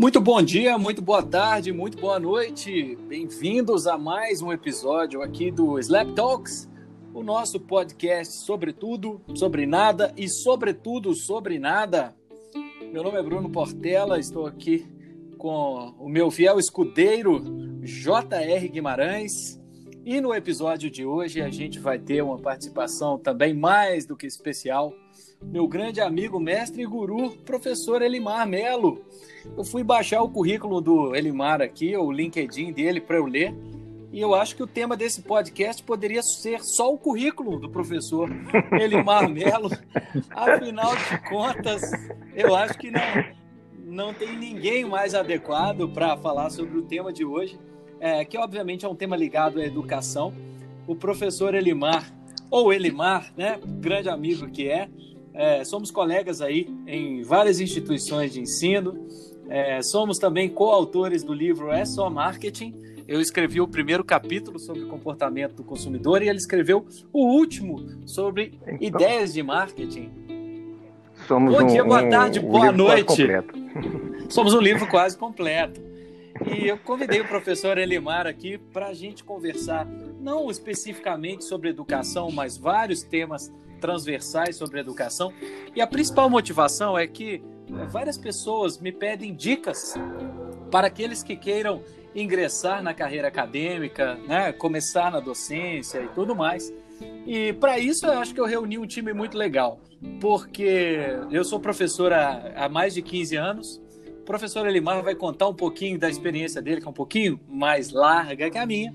[0.00, 2.96] Muito bom dia, muito boa tarde, muito boa noite.
[3.06, 6.66] Bem-vindos a mais um episódio aqui do Slap Talks,
[7.12, 12.16] o nosso podcast sobre tudo, sobre nada e sobretudo sobre nada.
[12.90, 14.88] Meu nome é Bruno Portela, estou aqui
[15.36, 17.44] com o meu fiel escudeiro
[17.82, 18.68] J.R.
[18.70, 19.60] Guimarães.
[20.02, 24.26] E no episódio de hoje a gente vai ter uma participação também mais do que
[24.26, 24.94] especial
[25.42, 29.02] meu grande amigo, mestre e guru, professor Elimar Melo.
[29.56, 33.54] Eu fui baixar o currículo do Elimar aqui, o LinkedIn dele, para eu ler.
[34.12, 38.28] E eu acho que o tema desse podcast poderia ser só o currículo do professor
[38.78, 39.70] Elimar Melo.
[40.30, 41.82] Afinal de contas,
[42.34, 43.00] eu acho que não,
[43.86, 47.58] não tem ninguém mais adequado para falar sobre o tema de hoje,
[47.98, 50.34] é, que obviamente é um tema ligado à educação.
[50.86, 52.04] O professor Elimar,
[52.50, 54.88] ou Elimar, né, grande amigo que é,
[55.32, 59.06] é, somos colegas aí em várias instituições de ensino.
[59.48, 62.74] É, somos também coautores do livro É Só Marketing.
[63.06, 68.58] Eu escrevi o primeiro capítulo sobre comportamento do consumidor e ele escreveu o último sobre
[68.62, 70.10] então, ideias de marketing.
[71.26, 73.26] Somos Bom dia, um, boa tarde, um, boa noite.
[74.30, 75.80] somos um livro quase completo.
[76.46, 79.86] E eu convidei o professor Elimar aqui para a gente conversar,
[80.20, 85.32] não especificamente sobre educação, mas vários temas transversais sobre educação.
[85.74, 87.42] E a principal motivação é que
[87.88, 89.94] várias pessoas me pedem dicas
[90.70, 91.82] para aqueles que queiram
[92.14, 96.72] ingressar na carreira acadêmica, né, começar na docência e tudo mais.
[97.26, 99.80] E para isso eu acho que eu reuni um time muito legal,
[100.20, 100.98] porque
[101.30, 103.82] eu sou professor há, há mais de 15 anos.
[104.20, 107.90] O professor Elimar vai contar um pouquinho da experiência dele, que é um pouquinho mais
[107.90, 108.94] larga que a minha.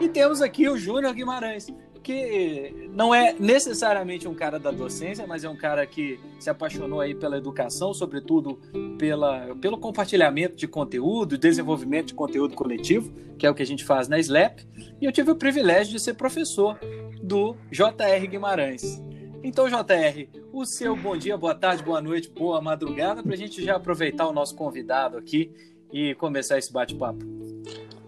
[0.00, 1.66] E temos aqui o Júnior Guimarães,
[2.06, 7.00] que não é necessariamente um cara da docência, mas é um cara que se apaixonou
[7.00, 8.60] aí pela educação, sobretudo
[8.96, 13.84] pela, pelo compartilhamento de conteúdo, desenvolvimento de conteúdo coletivo, que é o que a gente
[13.84, 14.60] faz na SLAP.
[15.00, 16.78] E eu tive o privilégio de ser professor
[17.20, 19.02] do JR Guimarães.
[19.42, 23.64] Então, JR, o seu bom dia, boa tarde, boa noite, boa madrugada, para a gente
[23.64, 25.50] já aproveitar o nosso convidado aqui
[25.92, 27.26] e começar esse bate-papo.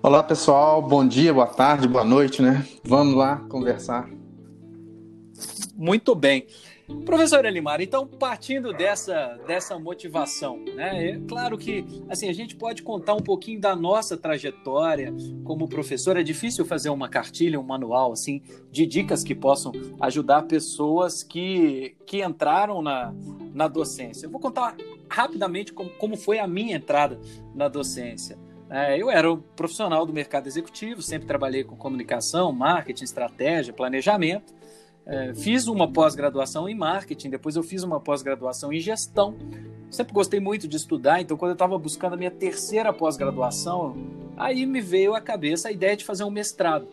[0.00, 2.64] Olá pessoal, bom dia, boa tarde, boa noite, né?
[2.84, 4.08] Vamos lá conversar.
[5.76, 6.46] Muito bem.
[7.04, 11.10] Professor Elimar, então partindo dessa, dessa motivação, né?
[11.10, 16.16] É claro que assim a gente pode contar um pouquinho da nossa trajetória como professor.
[16.16, 21.96] É difícil fazer uma cartilha, um manual assim de dicas que possam ajudar pessoas que,
[22.06, 23.12] que entraram na,
[23.52, 24.26] na docência.
[24.26, 24.76] Eu vou contar
[25.10, 27.20] rapidamente como, como foi a minha entrada
[27.52, 28.38] na docência.
[28.70, 34.54] É, eu era um profissional do mercado executivo, sempre trabalhei com comunicação, marketing, estratégia, planejamento.
[35.06, 39.36] É, fiz uma pós-graduação em marketing, depois eu fiz uma pós-graduação em gestão.
[39.90, 43.96] Sempre gostei muito de estudar, então quando eu estava buscando a minha terceira pós-graduação,
[44.36, 46.86] aí me veio à cabeça a ideia de fazer um mestrado.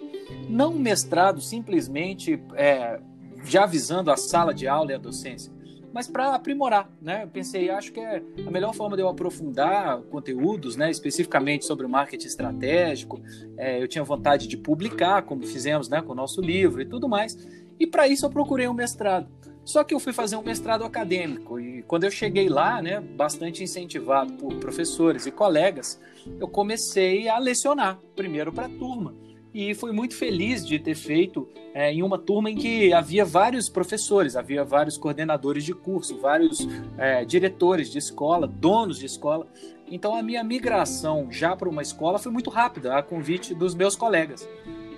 [0.50, 3.02] Não um mestrado simplesmente é,
[3.44, 5.52] já visando a sala de aula e a docência,
[5.96, 7.24] mas para aprimorar, né?
[7.24, 10.92] Eu pensei, acho que é a melhor forma de eu aprofundar conteúdos, né?
[10.92, 13.22] Especificamente sobre o marketing estratégico.
[13.58, 16.02] É, eu tinha vontade de publicar, como fizemos, né?
[16.02, 17.38] Com o nosso livro e tudo mais.
[17.80, 19.30] E para isso eu procurei um mestrado.
[19.64, 23.64] Só que eu fui fazer um mestrado acadêmico e quando eu cheguei lá, né, bastante
[23.64, 26.00] incentivado por professores e colegas,
[26.40, 29.25] eu comecei a lecionar, primeiro para a turma
[29.56, 33.70] e fui muito feliz de ter feito é, em uma turma em que havia vários
[33.70, 36.68] professores, havia vários coordenadores de curso, vários
[36.98, 39.48] é, diretores de escola, donos de escola.
[39.90, 43.96] Então a minha migração já para uma escola foi muito rápida, a convite dos meus
[43.96, 44.46] colegas.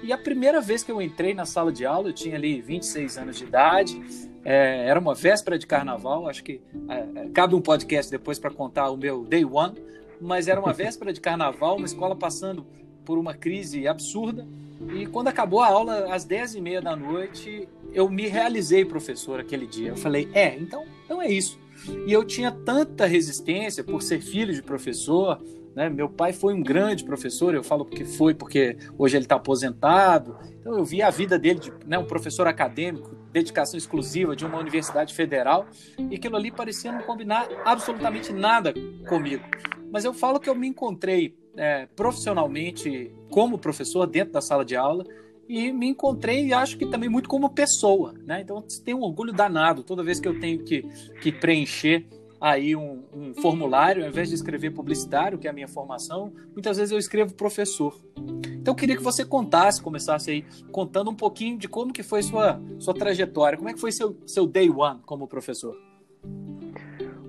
[0.02, 3.16] E a primeira vez que eu entrei na sala de aula, eu tinha ali 26
[3.20, 4.02] anos de idade,
[4.44, 8.50] é, era uma véspera de carnaval, acho que é, é cabe um podcast depois para
[8.50, 9.76] contar o meu day one,
[10.20, 12.66] mas era uma véspera de carnaval, uma escola passando
[13.08, 14.46] por uma crise absurda.
[14.94, 19.40] E quando acabou a aula, às 10 e meia da noite, eu me realizei professor
[19.40, 19.92] aquele dia.
[19.92, 21.58] Eu falei, é, então, então é isso.
[22.06, 25.42] E eu tinha tanta resistência por ser filho de professor,
[25.74, 25.90] né?
[25.90, 30.36] Meu pai foi um grande professor, eu falo porque foi, porque hoje ele está aposentado.
[30.60, 34.58] Então eu vi a vida dele de né, um professor acadêmico, dedicação exclusiva de uma
[34.58, 35.66] universidade federal,
[36.10, 38.74] e aquilo ali parecia não combinar absolutamente nada
[39.08, 39.44] comigo.
[39.92, 44.76] Mas eu falo que eu me encontrei é, profissionalmente como professor dentro da sala de
[44.76, 45.04] aula
[45.50, 48.42] e me encontrei e acho que também muito como pessoa, né?
[48.42, 50.84] Então tem um orgulho danado toda vez que eu tenho que,
[51.22, 52.06] que preencher
[52.40, 56.78] aí um, um, formulário, ao invés de escrever publicitário, que é a minha formação, muitas
[56.78, 58.00] vezes eu escrevo professor.
[58.46, 62.22] Então eu queria que você contasse, começasse aí contando um pouquinho de como que foi
[62.22, 65.76] sua sua trajetória, como é que foi seu seu day one como professor.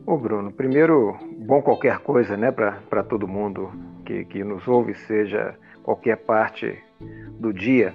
[0.05, 3.71] Ô Bruno, primeiro, bom qualquer coisa, né, para todo mundo
[4.09, 6.83] que, que nos ouve, seja qualquer parte
[7.39, 7.95] do dia.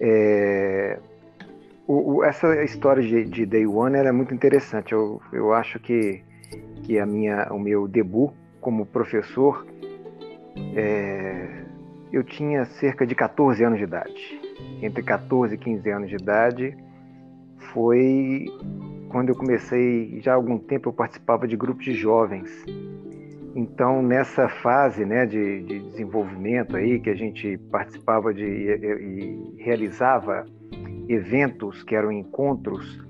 [0.00, 0.98] É,
[1.86, 4.92] o, o, essa história de, de, Day One é muito interessante.
[4.92, 6.22] Eu, eu acho que,
[6.84, 8.32] que a minha, o meu debut
[8.62, 9.66] como professor,
[10.74, 11.64] é,
[12.10, 14.40] eu tinha cerca de 14 anos de idade.
[14.80, 16.74] Entre 14 e 15 anos de idade
[17.74, 18.46] foi
[19.10, 22.48] quando eu comecei, já há algum tempo eu participava de grupos de jovens.
[23.54, 29.62] Então, nessa fase né, de, de desenvolvimento aí, que a gente participava de e, e
[29.62, 30.46] realizava
[31.08, 33.04] eventos que eram encontros,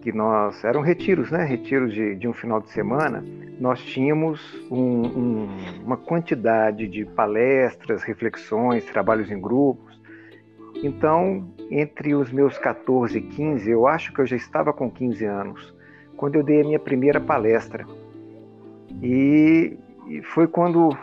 [0.00, 1.44] que nós eram retiros, né?
[1.44, 3.22] Retiros de, de um final de semana.
[3.60, 4.40] Nós tínhamos
[4.70, 5.48] um, um,
[5.84, 10.00] uma quantidade de palestras, reflexões, trabalhos em grupos.
[10.82, 15.24] Então, entre os meus 14 e 15, eu acho que eu já estava com 15
[15.24, 15.74] anos,
[16.16, 17.84] quando eu dei a minha primeira palestra.
[19.02, 19.76] E,
[20.08, 20.96] e foi quando,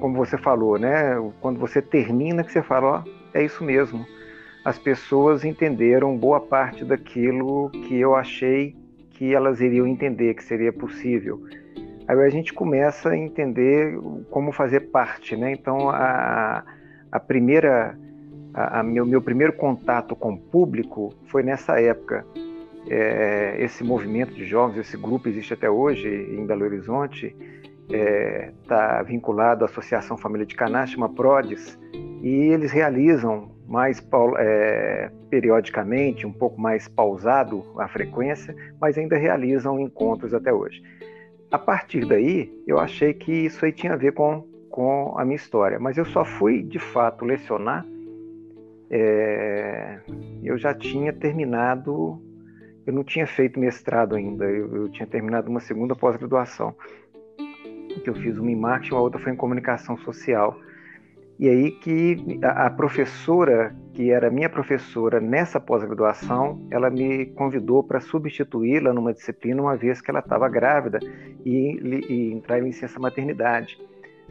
[0.00, 1.14] como você falou, né?
[1.40, 4.04] Quando você termina que você fala, ó, é isso mesmo
[4.66, 8.74] as pessoas entenderam boa parte daquilo que eu achei
[9.10, 11.40] que elas iriam entender, que seria possível.
[12.08, 13.96] Aí a gente começa a entender
[14.28, 15.52] como fazer parte, né?
[15.52, 16.64] Então a,
[17.12, 17.96] a primeira,
[18.52, 22.26] a, a meu, meu primeiro contato com o público foi nessa época.
[22.88, 27.34] É, esse movimento de jovens, esse grupo existe até hoje em Belo Horizonte,
[27.88, 31.78] está é, tá vinculado à Associação Família de Canaã, chama PRODES,
[32.22, 34.04] e eles realizam mais
[34.38, 40.82] é, periodicamente, um pouco mais pausado a frequência, mas ainda realizam encontros até hoje.
[41.50, 45.36] A partir daí, eu achei que isso aí tinha a ver com, com a minha
[45.36, 47.84] história, mas eu só fui de fato lecionar.
[48.88, 49.98] É,
[50.42, 52.20] eu já tinha terminado,
[52.86, 56.74] eu não tinha feito mestrado ainda, eu, eu tinha terminado uma segunda pós-graduação,
[58.02, 60.58] que eu fiz uma em marketing, a outra foi em comunicação social.
[61.38, 68.00] E aí que a, professora, que era minha professora nessa pós-graduação, ela me convidou para
[68.00, 70.98] substituí-la numa disciplina, uma vez que ela estava grávida
[71.44, 73.78] e, e entrar em licença maternidade.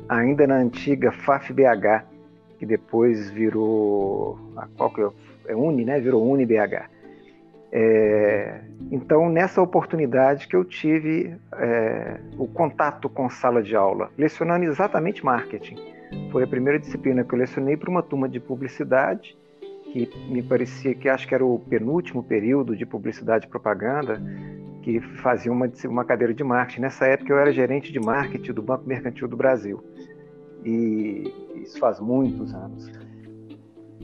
[0.10, 2.06] Ainda na antiga FAF-BH,
[2.58, 4.40] que depois virou.
[4.75, 5.10] Qual que é?
[5.50, 6.00] é Uni, né?
[6.00, 6.94] Virou Uni-BH.
[7.77, 14.63] É, então, nessa oportunidade que eu tive é, o contato com sala de aula, lecionando
[14.63, 15.75] exatamente marketing
[16.31, 19.38] foi a primeira disciplina que eu lecionei para uma turma de publicidade,
[19.92, 24.22] que me parecia que acho que era o penúltimo período de publicidade e propaganda,
[24.81, 26.80] que fazia uma, uma cadeira de marketing.
[26.80, 29.83] Nessa época eu era gerente de marketing do Banco Mercantil do Brasil.
[30.63, 32.89] E isso faz muitos anos,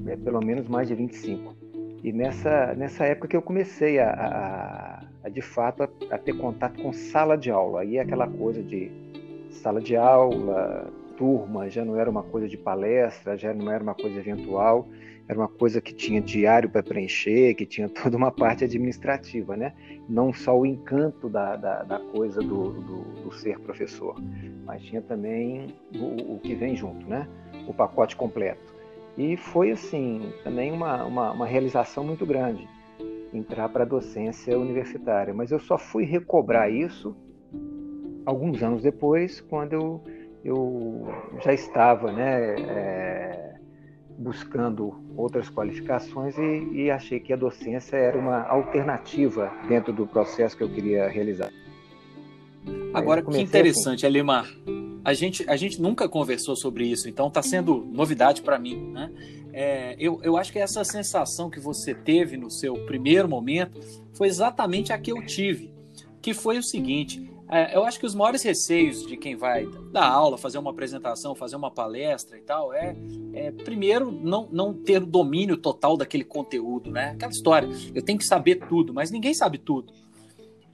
[0.06, 1.61] é, pelo menos mais de 25.
[2.04, 6.34] E nessa, nessa época que eu comecei a, a, a de fato, a, a, ter
[6.34, 7.82] contato com sala de aula.
[7.82, 8.92] Aí aquela coisa de
[9.52, 13.94] sala de aula, turma, já não era uma coisa de palestra, já não era uma
[13.94, 14.88] coisa eventual,
[15.28, 19.74] era uma coisa que tinha diário para preencher, que tinha toda uma parte administrativa, né?
[20.10, 24.16] Não só o encanto da, da, da coisa do, do, do, ser professor,
[24.66, 27.28] mas tinha também o, o, que vem junto, né?
[27.68, 28.81] O pacote completo.
[29.18, 32.68] E foi, assim, também uma, uma, uma realização muito grande
[33.34, 35.34] entrar para a docência universitária.
[35.34, 37.16] Mas eu só fui recobrar isso
[38.26, 40.04] alguns anos depois, quando eu
[40.44, 41.08] eu
[41.44, 43.54] já estava né, é,
[44.18, 50.58] buscando outras qualificações e, e, achei que a docência era uma alternativa dentro do processo
[50.58, 51.52] que eu queria realizar.
[52.94, 54.16] Agora, que interessante, assim.
[54.16, 54.46] Elimar.
[55.04, 58.92] A gente, a gente nunca conversou sobre isso, então está sendo novidade para mim.
[58.92, 59.12] Né?
[59.54, 63.80] É, eu, eu acho que essa sensação que você teve no seu primeiro momento
[64.14, 65.74] foi exatamente a que eu tive,
[66.22, 70.08] que foi o seguinte: é, eu acho que os maiores receios de quem vai dar
[70.08, 72.96] aula, fazer uma apresentação, fazer uma palestra e tal, é,
[73.34, 77.12] é primeiro não, não ter o domínio total daquele conteúdo, né?
[77.12, 79.92] Aquela história, eu tenho que saber tudo, mas ninguém sabe tudo.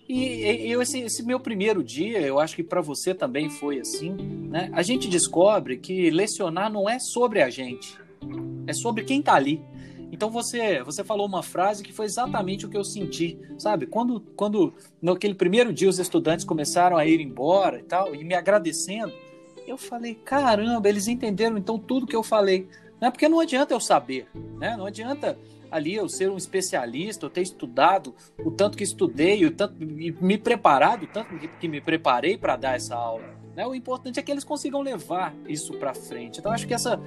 [0.08, 4.12] E eu, esse, esse meu primeiro dia, eu acho que para você também foi assim,
[4.50, 4.70] né?
[4.72, 8.00] A gente descobre que lecionar não é sobre a gente,
[8.66, 9.62] é sobre quem está ali.
[10.10, 13.86] Então você você falou uma frase que foi exatamente o que eu senti, sabe?
[13.86, 18.34] Quando quando naquele primeiro dia os estudantes começaram a ir embora e tal e me
[18.34, 19.12] agradecendo,
[19.68, 22.70] eu falei, caramba, eles entenderam então tudo que eu falei.
[23.02, 24.78] Não é porque não adianta eu saber, né?
[24.78, 25.38] Não adianta
[25.72, 30.38] ali eu ser um especialista, eu ter estudado o tanto que estudei, o tanto me
[30.38, 33.24] preparado, o tanto que, me preparei para dar essa aula.
[33.56, 33.66] Né?
[33.66, 36.40] O importante é que eles consigam levar isso para frente.
[36.40, 37.00] Então, acho que essa,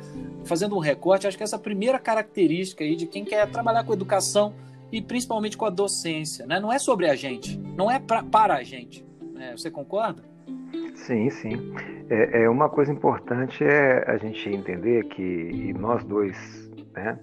[0.45, 4.55] fazendo um recorte, acho que essa primeira característica aí de quem quer trabalhar com educação
[4.90, 6.59] e principalmente com a docência, né?
[6.59, 9.05] não é sobre a gente, não é pra, para a gente.
[9.38, 10.23] É, você concorda?
[10.95, 11.73] Sim, sim.
[12.09, 17.18] É, é, uma coisa importante é a gente entender que nós dois, né?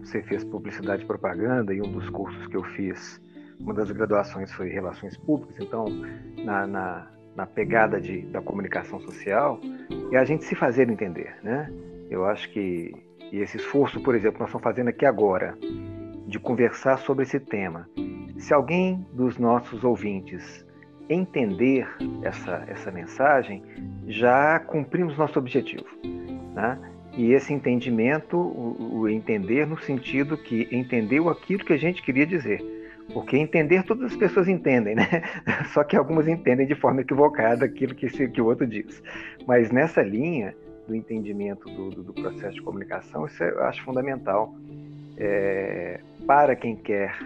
[0.00, 3.20] Você fez publicidade e propaganda e um dos cursos que eu fiz,
[3.58, 5.56] uma das graduações foi relações públicas.
[5.60, 5.86] Então,
[6.44, 9.60] na, na, na pegada de, da comunicação social,
[10.12, 11.72] é a gente se fazer entender, né?
[12.10, 12.94] Eu acho que
[13.32, 15.56] e esse esforço, por exemplo, nós estamos fazendo aqui agora,
[16.26, 17.88] de conversar sobre esse tema.
[18.38, 20.66] Se alguém dos nossos ouvintes
[21.08, 21.88] entender
[22.22, 23.62] essa, essa mensagem,
[24.06, 25.86] já cumprimos nosso objetivo.
[26.54, 26.78] Né?
[27.18, 32.24] E esse entendimento, o, o, entender no sentido que entendeu aquilo que a gente queria
[32.24, 32.62] dizer.
[33.12, 35.24] Porque entender todas as pessoas entendem, né?
[35.74, 39.02] Só que algumas entendem de forma equivocada aquilo que, se, que o outro diz.
[39.48, 40.54] Mas nessa linha
[40.86, 44.54] do entendimento do, do, do processo de comunicação, isso eu acho fundamental
[45.16, 47.18] é, para quem quer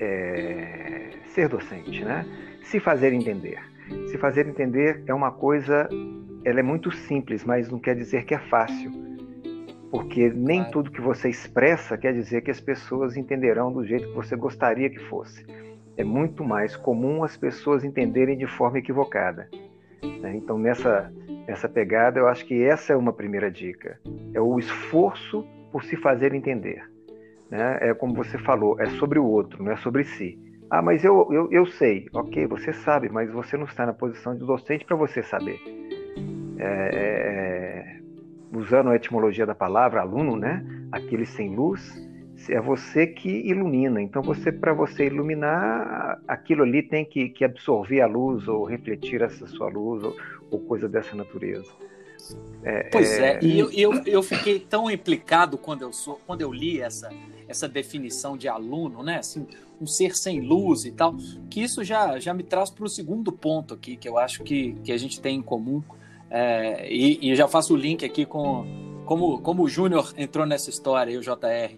[0.00, 2.26] é, ser docente, né?
[2.64, 3.60] Se fazer entender.
[4.08, 5.88] Se fazer entender é uma coisa,
[6.44, 8.90] ela é muito simples, mas não quer dizer que é fácil.
[9.90, 10.72] Porque nem claro.
[10.72, 14.88] tudo que você expressa quer dizer que as pessoas entenderão do jeito que você gostaria
[14.88, 15.46] que fosse.
[15.96, 19.48] É muito mais comum as pessoas entenderem de forma equivocada.
[20.02, 20.36] Né?
[20.36, 21.12] Então, nessa,
[21.46, 24.00] nessa pegada, eu acho que essa é uma primeira dica.
[24.32, 26.82] É o esforço por se fazer entender.
[27.50, 27.78] Né?
[27.82, 30.38] É como você falou, é sobre o outro, não é sobre si.
[30.70, 32.06] Ah, mas eu, eu, eu sei.
[32.14, 35.60] Ok, você sabe, mas você não está na posição de docente para você saber.
[36.64, 38.02] É, é,
[38.56, 40.64] usando a etimologia da palavra, aluno, né?
[40.92, 42.00] Aquele sem luz,
[42.48, 44.00] é você que ilumina.
[44.00, 49.22] Então, você para você iluminar, aquilo ali tem que, que, absorver a luz ou refletir
[49.22, 50.16] essa sua luz ou,
[50.50, 51.70] ou coisa dessa natureza.
[52.62, 56.40] É, pois é, é, e eu, eu, eu, fiquei tão implicado quando eu, sou, quando
[56.40, 57.10] eu li essa,
[57.48, 59.18] essa definição de aluno, né?
[59.18, 59.46] Assim,
[59.80, 61.16] um ser sem luz e tal,
[61.50, 64.74] que isso já, já me traz para o segundo ponto aqui, que eu acho que,
[64.84, 65.82] que a gente tem em comum.
[66.34, 68.64] É, e, e já faço o link aqui com
[69.04, 71.76] como, como o Júnior entrou nessa história e o JR.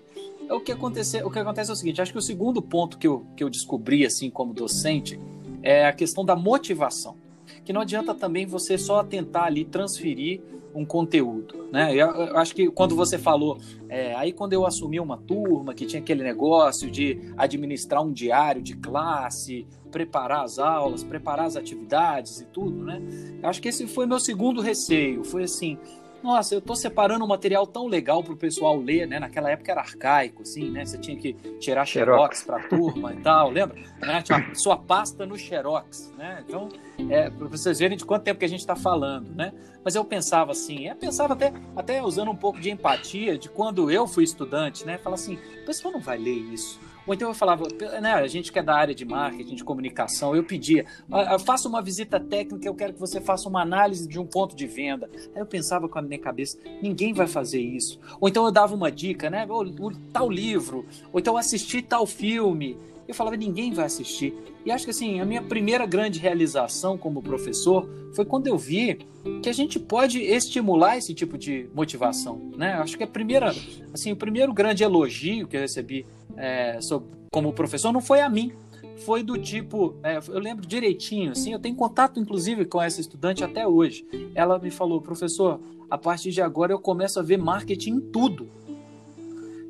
[0.49, 3.09] O que, aconteceu, o que acontece é o seguinte: acho que o segundo ponto que
[3.09, 5.19] eu, que eu descobri, assim, como docente,
[5.61, 7.17] é a questão da motivação.
[7.65, 10.41] Que não adianta também você só tentar ali transferir
[10.75, 11.93] um conteúdo, né?
[11.93, 15.87] Eu, eu acho que quando você falou, é, aí quando eu assumi uma turma que
[15.87, 22.41] tinha aquele negócio de administrar um diário de classe, preparar as aulas, preparar as atividades
[22.41, 23.01] e tudo, né?
[23.41, 25.79] Eu acho que esse foi meu segundo receio, foi assim,
[26.25, 29.21] nossa, eu tô separando um material tão legal pro pessoal ler, né?
[29.21, 30.83] Naquela época era arcaico, assim, né?
[30.83, 33.77] Você tinha que tirar xerox, xerox pra turma e tal, lembra?
[34.01, 34.23] Né?
[34.23, 36.43] Tinha sua pasta no xerox, né?
[36.49, 36.71] Então,
[37.11, 39.53] é, para vocês verem de quanto tempo que a gente está falando, né?
[39.85, 43.91] Mas eu pensava assim, eu pensava até, até usando um pouco de empatia de quando
[43.91, 44.97] eu fui estudante, né?
[44.97, 46.81] Falar assim, o pessoal não vai ler isso.
[47.07, 47.67] Ou então eu falava,
[48.01, 51.69] né, a gente que é da área de marketing, de comunicação, eu pedia, ah, faça
[51.69, 55.11] uma visita técnica, eu quero que você faça uma análise de um ponto de venda.
[55.35, 58.01] Aí eu pensava com a minha cabeça, ninguém vai fazer isso.
[58.21, 62.77] Ou então eu dava uma dica, né, o, tal livro, ou então assistir tal filme.
[63.07, 64.35] Eu falava, ninguém vai assistir.
[64.65, 69.07] E acho que assim, a minha primeira grande realização como professor foi quando eu vi
[69.43, 72.75] que a gente pode estimular esse tipo de motivação, né?
[72.75, 73.55] Acho que a primeira,
[73.93, 76.07] assim, o primeiro grande elogio que eu recebi
[76.37, 78.53] é, sobre, como professor não foi a mim,
[78.99, 83.43] foi do tipo, é, eu lembro direitinho, assim, eu tenho contato inclusive com essa estudante
[83.43, 84.07] até hoje.
[84.35, 88.49] Ela me falou, professor, a partir de agora eu começo a ver marketing em tudo.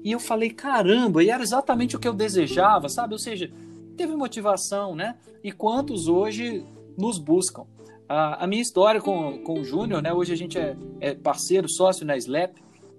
[0.05, 3.15] E eu falei, caramba, e era exatamente o que eu desejava, sabe?
[3.15, 3.51] Ou seja,
[3.97, 5.17] teve motivação, né?
[5.43, 6.63] E quantos hoje
[6.97, 7.65] nos buscam?
[8.07, 10.13] A, a minha história com, com o Júnior, né?
[10.13, 12.57] Hoje a gente é, é parceiro, sócio na SLAP,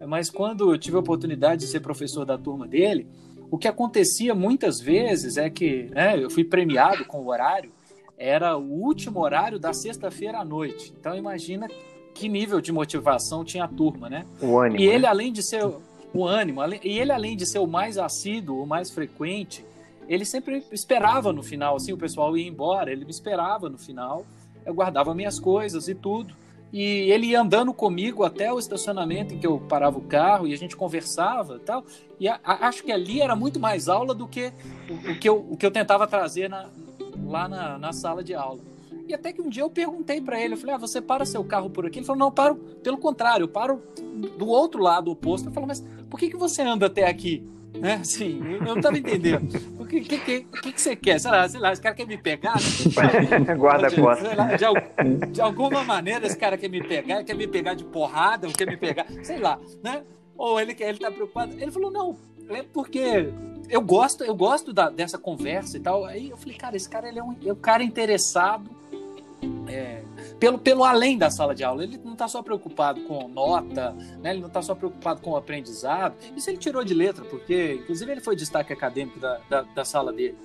[0.08, 3.08] mas quando eu tive a oportunidade de ser professor da turma dele,
[3.52, 7.72] o que acontecia muitas vezes é que né, eu fui premiado com o horário,
[8.18, 10.92] era o último horário da sexta-feira à noite.
[11.00, 11.68] Então imagina
[12.16, 14.26] que nível de motivação tinha a turma, né?
[14.42, 14.80] O ânimo.
[14.80, 15.08] E ele, né?
[15.08, 15.64] além de ser
[16.15, 19.65] o ânimo, e ele, além de ser o mais assíduo, o mais frequente,
[20.07, 24.25] ele sempre esperava no final, assim, o pessoal ia embora, ele me esperava no final,
[24.65, 26.34] eu guardava minhas coisas e tudo.
[26.74, 30.53] E ele ia andando comigo até o estacionamento em que eu parava o carro e
[30.53, 31.86] a gente conversava tal.
[32.19, 34.51] E a, a, acho que ali era muito mais aula do que
[34.89, 36.67] o, o, que, eu, o que eu tentava trazer na,
[37.25, 38.60] lá na, na sala de aula.
[39.08, 41.44] E até que um dia eu perguntei para ele, eu falei, ah, você para seu
[41.44, 42.00] carro por aqui?
[42.00, 43.82] Ele falou, não, paro, pelo contrário, eu paro
[44.38, 45.50] do outro lado oposto.
[45.50, 47.44] Eu falei, mas por que, que você anda até aqui?
[47.80, 47.96] Né?
[48.02, 49.48] Assim, eu não estava entendendo.
[49.80, 51.20] O que, que, que, que, você quer?
[51.20, 52.56] Sei lá, sei lá, esse cara quer me pegar?
[53.58, 54.30] Guarda a costa.
[54.58, 58.66] De, de, alguma maneira, esse cara quer me pegar, quer me pegar de porrada, quer
[58.66, 60.04] me pegar, sei lá, né?
[60.38, 61.54] Ou ele, ele tá preocupado.
[61.54, 62.18] Ele falou, não,
[62.50, 63.32] é porque
[63.70, 66.06] eu gosto, eu gosto da, dessa conversa e tal.
[66.06, 68.70] Aí eu falei, cara, esse cara ele é um, é um cara interessado
[69.68, 70.04] é,
[70.39, 71.84] pelo, pelo além da sala de aula.
[71.84, 74.32] Ele não está só preocupado com nota, né?
[74.32, 76.15] ele não está só preocupado com o aprendizado.
[76.36, 80.12] Isso ele tirou de letra, porque, inclusive, ele foi destaque acadêmico da, da, da sala
[80.12, 80.36] dele.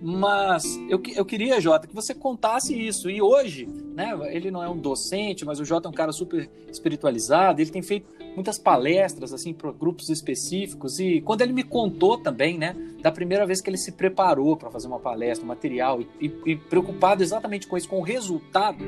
[0.00, 3.08] Mas eu, eu queria, Jota, que você contasse isso.
[3.08, 6.50] E hoje, né, ele não é um docente, mas o Jota é um cara super
[6.70, 12.18] espiritualizado, ele tem feito muitas palestras assim para grupos específicos e quando ele me contou
[12.18, 16.00] também, né, da primeira vez que ele se preparou para fazer uma palestra, um material
[16.20, 18.84] e, e, preocupado exatamente com isso, com o resultado,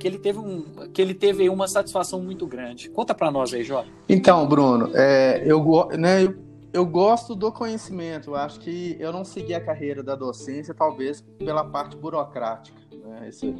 [0.00, 2.88] que ele teve um, que ele teve uma satisfação muito grande.
[2.88, 3.84] Conta para nós aí, Jó.
[4.08, 6.36] Então, Bruno, é, eu, né, eu,
[6.72, 8.30] eu gosto do conhecimento.
[8.30, 12.78] Eu acho que eu não segui a carreira da docência, talvez pela parte burocrática.
[13.04, 13.28] Né?
[13.28, 13.54] Esse,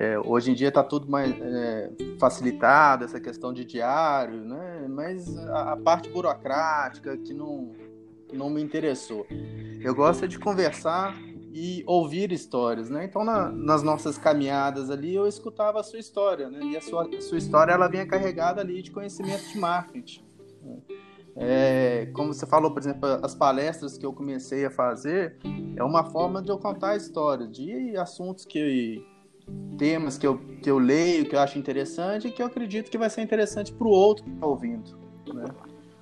[0.00, 1.90] é, hoje em dia está tudo mais é,
[2.20, 4.86] facilitado, essa questão de diário, né?
[4.88, 7.72] mas a, a, parte burocrática que não,
[8.32, 9.26] não me interessou.
[9.80, 11.18] Eu gosto de conversar
[11.52, 13.04] e ouvir histórias, né?
[13.04, 16.60] Então, na, nas nossas caminhadas ali, eu escutava a sua história, né?
[16.62, 20.22] E a sua, a sua história, ela vinha carregada ali de conhecimento de marketing.
[20.62, 20.76] Né?
[21.34, 25.38] É, como você falou, por exemplo, as palestras que eu comecei a fazer,
[25.74, 29.04] é uma forma de eu contar a história de assuntos que
[29.78, 32.98] temas que eu, que eu leio, que eu acho interessante e que eu acredito que
[32.98, 34.98] vai ser interessante para o outro que está ouvindo.
[35.32, 35.44] Né?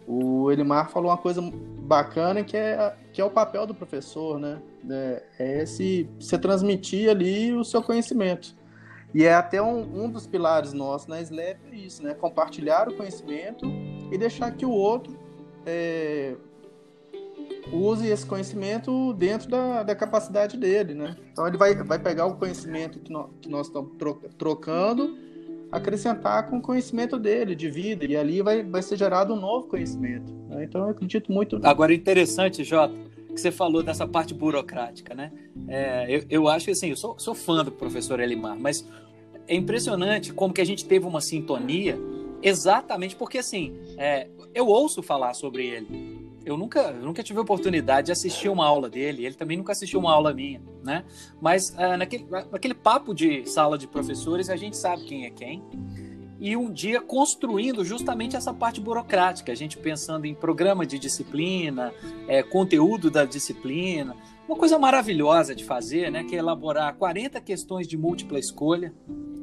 [0.06, 4.60] O Elimar falou uma coisa bacana que é, que é o papel do professor, né?
[4.88, 8.54] É, é esse, você transmitir ali o seu conhecimento.
[9.12, 12.14] E é até um, um dos pilares nossos na SLEP é isso, né?
[12.14, 13.66] Compartilhar o conhecimento
[14.12, 15.18] e deixar que o outro
[15.64, 16.36] é,
[17.72, 21.16] use esse conhecimento dentro da, da capacidade dele, né?
[21.32, 23.92] Então ele vai, vai pegar o conhecimento que, no, que nós estamos
[24.38, 25.16] trocando,
[25.70, 29.66] acrescentar com o conhecimento dele, de vida, e ali vai, vai ser gerado um novo
[29.66, 30.32] conhecimento.
[30.48, 30.64] Né?
[30.64, 31.60] Então eu acredito muito.
[31.62, 32.94] Agora, interessante, Jota,
[33.34, 35.32] que você falou dessa parte burocrática, né?
[35.68, 38.86] É, eu, eu acho que assim, eu sou, sou fã do professor Elimar, mas
[39.48, 41.98] é impressionante como que a gente teve uma sintonia
[42.42, 47.42] exatamente porque assim, é, eu ouço falar sobre ele eu nunca, eu nunca tive a
[47.42, 51.04] oportunidade de assistir uma aula dele, ele também nunca assistiu uma aula minha, né?
[51.40, 55.64] Mas uh, naquele, naquele papo de sala de professores, a gente sabe quem é quem.
[56.38, 61.92] E um dia construindo justamente essa parte burocrática, a gente pensando em programa de disciplina,
[62.28, 64.14] é, conteúdo da disciplina,
[64.46, 66.22] uma coisa maravilhosa de fazer, né?
[66.22, 68.94] Que é elaborar 40 questões de múltipla escolha,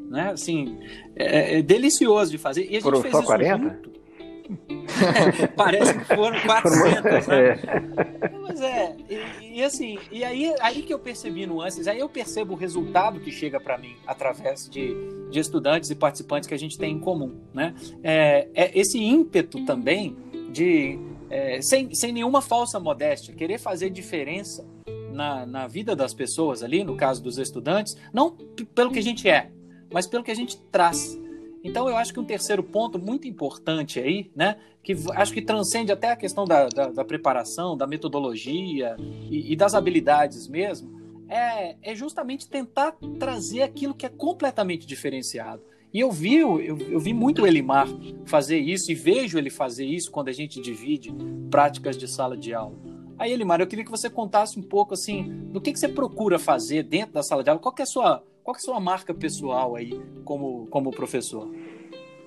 [0.10, 0.32] né?
[0.32, 0.80] Assim,
[1.18, 2.64] é, é delicioso de fazer.
[2.66, 3.58] E a gente Foram fez só isso 40?
[3.58, 4.03] junto.
[5.56, 7.60] Parece que foram 400, né?
[8.24, 8.30] É.
[8.40, 12.54] Mas é, e, e, assim, e aí, aí que eu percebi nuances, aí eu percebo
[12.54, 14.94] o resultado que chega para mim através de,
[15.30, 17.74] de estudantes e participantes que a gente tem em comum, né?
[18.04, 20.16] É, é esse ímpeto também
[20.52, 24.66] de, é, sem, sem nenhuma falsa modéstia, querer fazer diferença
[25.12, 28.32] na, na vida das pessoas ali, no caso dos estudantes, não
[28.76, 29.50] pelo que a gente é,
[29.92, 31.18] mas pelo que a gente traz.
[31.64, 35.92] Então, eu acho que um terceiro ponto muito importante aí, né, que acho que transcende
[35.92, 38.98] até a questão da, da, da preparação, da metodologia
[39.30, 45.62] e, e, das habilidades mesmo, é, é justamente tentar trazer aquilo que é completamente diferenciado.
[45.94, 47.88] E eu vi, eu, eu vi muito o Elimar
[48.26, 51.14] fazer isso e vejo ele fazer isso quando a gente divide
[51.50, 52.76] práticas de sala de aula.
[53.18, 56.38] Aí, Elimar, eu queria que você contasse um pouco assim do que, que você procura
[56.38, 59.14] fazer dentro da sala de aula, qual é a sua qual é a sua marca
[59.14, 61.50] pessoal aí como, como professor?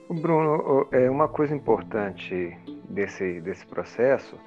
[0.09, 2.57] Bruno, é uma coisa importante
[2.89, 4.39] desse, desse processo.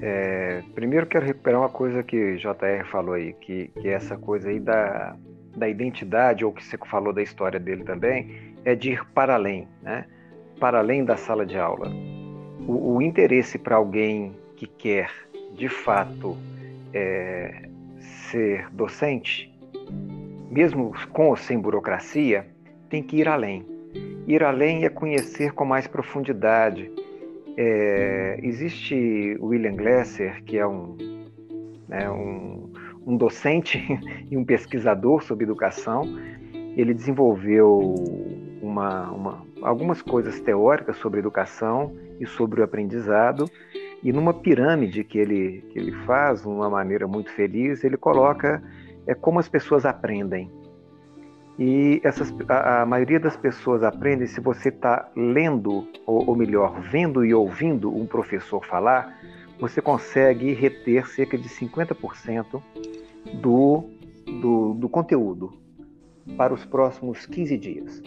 [0.00, 4.48] É, primeiro quero recuperar uma coisa que JR falou aí, que, que é essa coisa
[4.50, 5.16] aí da,
[5.56, 9.66] da identidade, ou que você falou da história dele também, é de ir para além,
[9.82, 10.06] né?
[10.60, 11.90] para além da sala de aula.
[12.68, 15.10] O, o interesse para alguém que quer,
[15.54, 16.36] de fato,
[16.92, 19.52] é, ser docente,
[20.54, 22.46] mesmo com ou sem burocracia,
[22.88, 23.66] tem que ir além.
[24.24, 26.92] Ir além é conhecer com mais profundidade.
[27.56, 30.96] É, existe William Glasser, que é um,
[31.88, 32.72] né, um,
[33.04, 33.82] um docente
[34.30, 36.02] e um pesquisador sobre educação.
[36.76, 37.92] Ele desenvolveu
[38.62, 43.50] uma, uma, algumas coisas teóricas sobre educação e sobre o aprendizado.
[44.04, 48.62] E numa pirâmide que ele, que ele faz, de uma maneira muito feliz, ele coloca
[49.06, 50.50] é como as pessoas aprendem.
[51.58, 56.80] E essas, a, a maioria das pessoas aprendem se você está lendo, ou, ou melhor,
[56.80, 59.16] vendo e ouvindo um professor falar,
[59.60, 62.60] você consegue reter cerca de 50%
[63.40, 63.84] do,
[64.40, 65.52] do, do conteúdo
[66.36, 68.02] para os próximos 15 dias.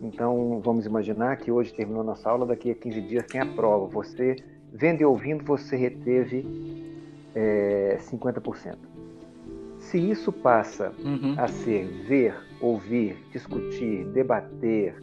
[0.00, 3.86] Então, vamos imaginar que hoje terminou nossa aula, daqui a 15 dias tem a prova.
[3.86, 4.36] Você,
[4.72, 6.46] vendo e ouvindo, você reteve
[7.34, 8.91] é 50%.
[9.82, 11.34] Se isso passa uhum.
[11.36, 14.94] a ser ver, ouvir, discutir, debater,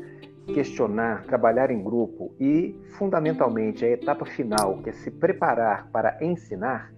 [0.54, 6.92] questionar, trabalhar em grupo e, fundamentalmente, a etapa final, que é se preparar para ensinar,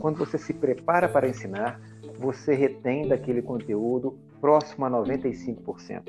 [0.00, 1.80] quando você se prepara para ensinar,
[2.18, 6.04] você retém daquele conteúdo próximo a 95%.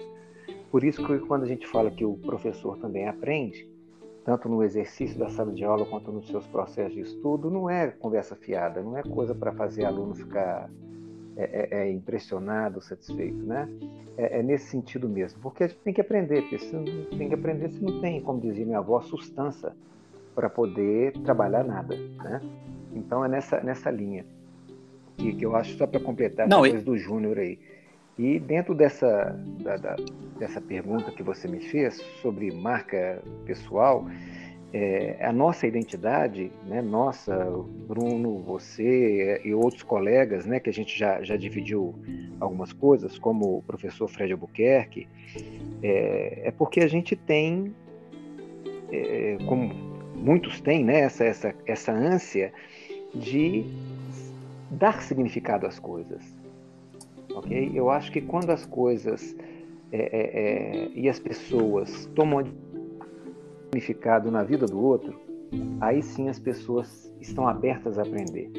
[0.71, 3.69] Por isso que quando a gente fala que o professor também aprende,
[4.23, 7.87] tanto no exercício da sala de aula quanto nos seus processos de estudo, não é
[7.87, 10.69] conversa fiada, não é coisa para fazer aluno ficar
[11.37, 13.69] é, é, é impressionado, satisfeito, né?
[14.17, 16.83] É, é, nesse sentido mesmo, porque a gente tem que aprender, porque se não,
[17.17, 19.71] tem que aprender se não tem, como dizia minha avó, sustância
[20.33, 22.41] para poder trabalhar nada, né?
[22.93, 24.25] Então é nessa, nessa linha
[25.17, 27.59] que, que eu acho só para completar não, coisa do Júnior aí.
[28.17, 29.95] E dentro dessa, da, da,
[30.39, 34.07] dessa pergunta que você me fez sobre marca pessoal,
[34.73, 37.35] é, a nossa identidade, né, nossa,
[37.87, 41.95] Bruno, você e outros colegas, né, que a gente já, já dividiu
[42.39, 45.07] algumas coisas, como o professor Fred Albuquerque,
[45.81, 47.73] é, é porque a gente tem,
[48.91, 49.73] é, como
[50.15, 52.51] muitos têm, né, essa, essa, essa ânsia
[53.15, 53.65] de
[54.71, 56.21] dar significado às coisas.
[57.33, 57.71] Ok?
[57.73, 59.35] Eu acho que quando as coisas
[59.91, 62.43] é, é, é, e as pessoas tomam
[63.77, 65.19] significado na vida do outro,
[65.79, 68.51] aí sim as pessoas estão abertas a aprender.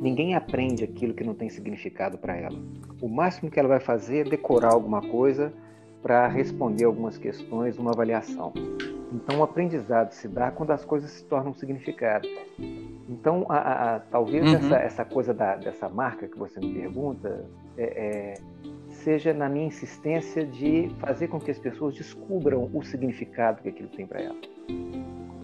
[0.00, 2.58] Ninguém aprende aquilo que não tem significado para ela.
[3.02, 5.52] O máximo que ela vai fazer é decorar alguma coisa
[6.02, 8.52] para responder algumas questões numa avaliação.
[9.12, 12.26] Então, o aprendizado se dá quando as coisas se tornam significado.
[13.08, 14.56] Então, a, a, a, talvez uhum.
[14.56, 17.44] essa, essa coisa da, dessa marca que você me pergunta
[17.76, 18.34] é, é,
[19.00, 23.88] seja na minha insistência de fazer com que as pessoas descubram o significado que aquilo
[23.88, 24.48] tem para elas.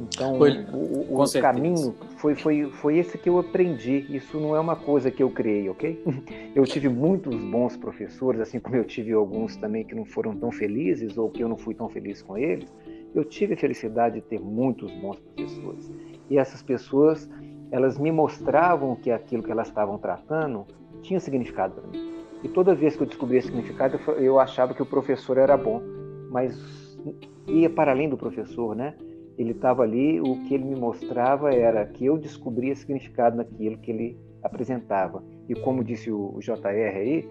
[0.00, 4.06] Então, foi, o, o, caminho foi, foi, foi esse que eu aprendi.
[4.08, 6.02] Isso não é uma coisa que eu criei, ok?
[6.54, 10.50] Eu tive muitos bons professores, assim como eu tive alguns também que não foram tão
[10.50, 12.72] felizes ou que eu não fui tão feliz com eles.
[13.14, 15.92] Eu tive a felicidade de ter muitos bons professores.
[16.30, 17.28] E essas pessoas,
[17.70, 20.66] elas me mostravam que aquilo que elas estavam tratando
[21.02, 22.15] tinha significado para mim.
[22.42, 25.82] E toda vez que eu descobria significado, eu achava que o professor era bom,
[26.30, 26.98] mas
[27.46, 28.94] ia para além do professor, né?
[29.38, 33.90] Ele estava ali, o que ele me mostrava era que eu descobria significado naquilo que
[33.90, 35.22] ele apresentava.
[35.48, 37.28] E como disse o, JR aí,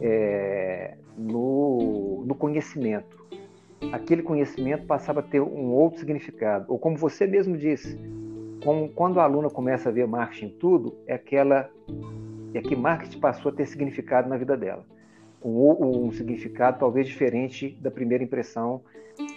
[0.00, 3.18] é, no, no conhecimento.
[3.92, 6.66] Aquele conhecimento passava a ter um outro significado.
[6.68, 7.98] Ou como você mesmo disse,
[8.94, 11.70] quando a aluna começa a ver marketing tudo, é aquela
[12.54, 14.84] é que marketing passou a ter significado na vida dela.
[15.42, 18.82] Um, um, significado talvez diferente da primeira impressão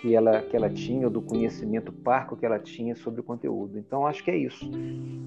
[0.01, 3.77] que ela, que ela tinha, ou do conhecimento parco que ela tinha sobre o conteúdo.
[3.77, 4.69] Então, acho que é isso.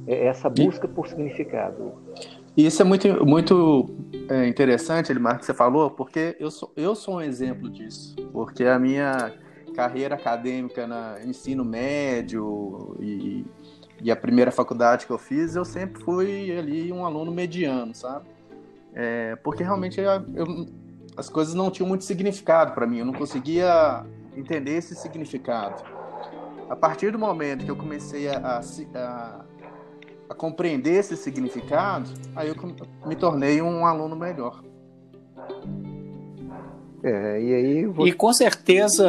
[0.07, 1.93] É essa busca por significado.
[2.57, 3.91] E isso é muito, muito
[4.29, 8.15] é, interessante, Elimar, que você falou, porque eu sou, eu sou um exemplo disso.
[8.33, 9.33] Porque a minha
[9.75, 13.45] carreira acadêmica no ensino médio e
[14.05, 18.27] e a primeira faculdade que eu fiz, eu sempre fui ali um aluno mediano, sabe?
[18.93, 20.67] É, porque realmente eu, eu,
[21.17, 24.05] as coisas não tinham muito significado para mim, eu não conseguia
[24.37, 25.83] entender esse significado.
[26.69, 28.61] A partir do momento que eu comecei a,
[28.95, 29.45] a,
[30.29, 32.57] a compreender esse significado, aí eu
[33.07, 34.63] me tornei um aluno melhor.
[37.03, 37.87] É, e aí.
[37.87, 38.07] Vou...
[38.07, 39.09] E com certeza.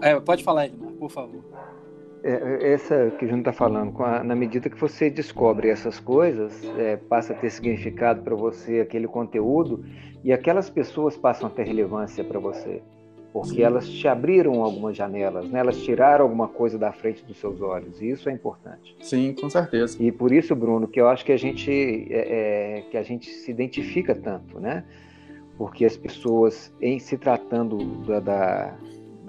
[0.00, 1.51] É, pode falar, Edmar, por favor.
[2.24, 6.62] É, essa que a gente está falando, a, na medida que você descobre essas coisas,
[6.78, 9.84] é, passa a ter significado para você aquele conteúdo
[10.22, 12.80] e aquelas pessoas passam a ter relevância para você,
[13.32, 13.62] porque Sim.
[13.62, 15.58] elas te abriram algumas janelas, né?
[15.58, 18.96] elas tiraram alguma coisa da frente dos seus olhos e isso é importante.
[19.00, 20.00] Sim, com certeza.
[20.00, 23.28] E por isso, Bruno, que eu acho que a gente é, é, que a gente
[23.30, 24.84] se identifica tanto, né?
[25.58, 28.74] Porque as pessoas, em se tratando da, da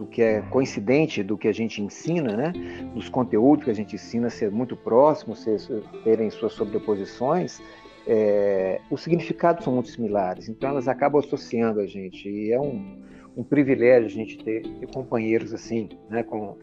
[0.04, 2.54] do que é coincidente do que a gente ensina, né?
[2.94, 5.60] dos conteúdos que a gente ensina ser muito próximos, ser,
[6.04, 7.62] terem suas sobreposições,
[8.06, 13.02] é, os significados são muito similares, então elas acabam associando a gente, e é um,
[13.38, 16.22] um privilégio a gente ter, ter companheiros assim, né?
[16.22, 16.58] Com,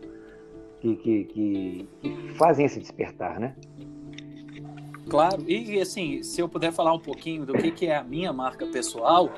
[0.81, 3.55] que, que, que, que fazem esse despertar, né?
[5.09, 8.33] Claro, e assim, se eu puder falar um pouquinho do que, que é a minha
[8.33, 9.31] marca pessoal,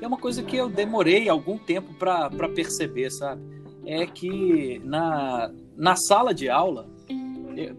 [0.00, 3.42] é uma coisa que eu demorei algum tempo para perceber, sabe?
[3.84, 6.88] É que na, na sala de aula,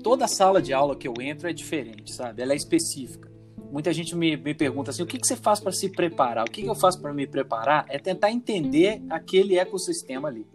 [0.03, 2.41] toda sala de aula que eu entro é diferente, sabe?
[2.41, 3.29] Ela é específica.
[3.71, 6.45] Muita gente me, me pergunta assim: o que, que você faz para se preparar?
[6.47, 10.45] O que, que eu faço para me preparar é tentar entender aquele ecossistema ali.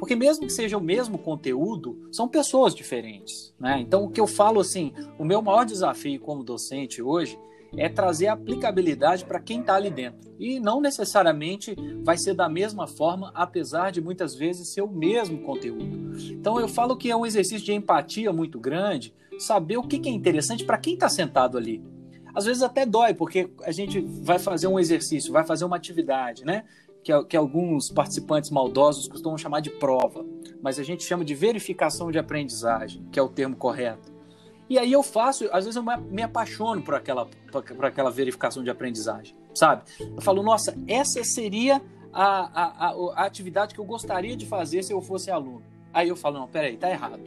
[0.00, 3.78] Porque mesmo que seja o mesmo conteúdo, são pessoas diferentes, né?
[3.78, 7.38] Então o que eu falo assim, o meu maior desafio como docente hoje
[7.76, 10.32] é trazer aplicabilidade para quem está ali dentro.
[10.38, 15.42] E não necessariamente vai ser da mesma forma, apesar de muitas vezes ser o mesmo
[15.42, 16.16] conteúdo.
[16.32, 20.10] Então eu falo que é um exercício de empatia muito grande, saber o que, é
[20.10, 21.84] interessante para quem está sentado ali.
[22.34, 26.42] Às vezes até dói, porque a gente vai fazer um exercício, vai fazer uma atividade,
[26.42, 26.64] né?
[27.02, 30.24] Que, que alguns participantes maldosos costumam chamar de prova,
[30.62, 34.12] mas a gente chama de verificação de aprendizagem, que é o termo correto.
[34.68, 38.70] E aí eu faço, às vezes eu me apaixono por aquela, por aquela verificação de
[38.70, 39.82] aprendizagem, sabe?
[39.98, 41.82] Eu falo, nossa, essa seria
[42.12, 45.62] a, a, a, a atividade que eu gostaria de fazer se eu fosse aluno.
[45.92, 47.20] Aí eu falo, não, peraí, tá errado.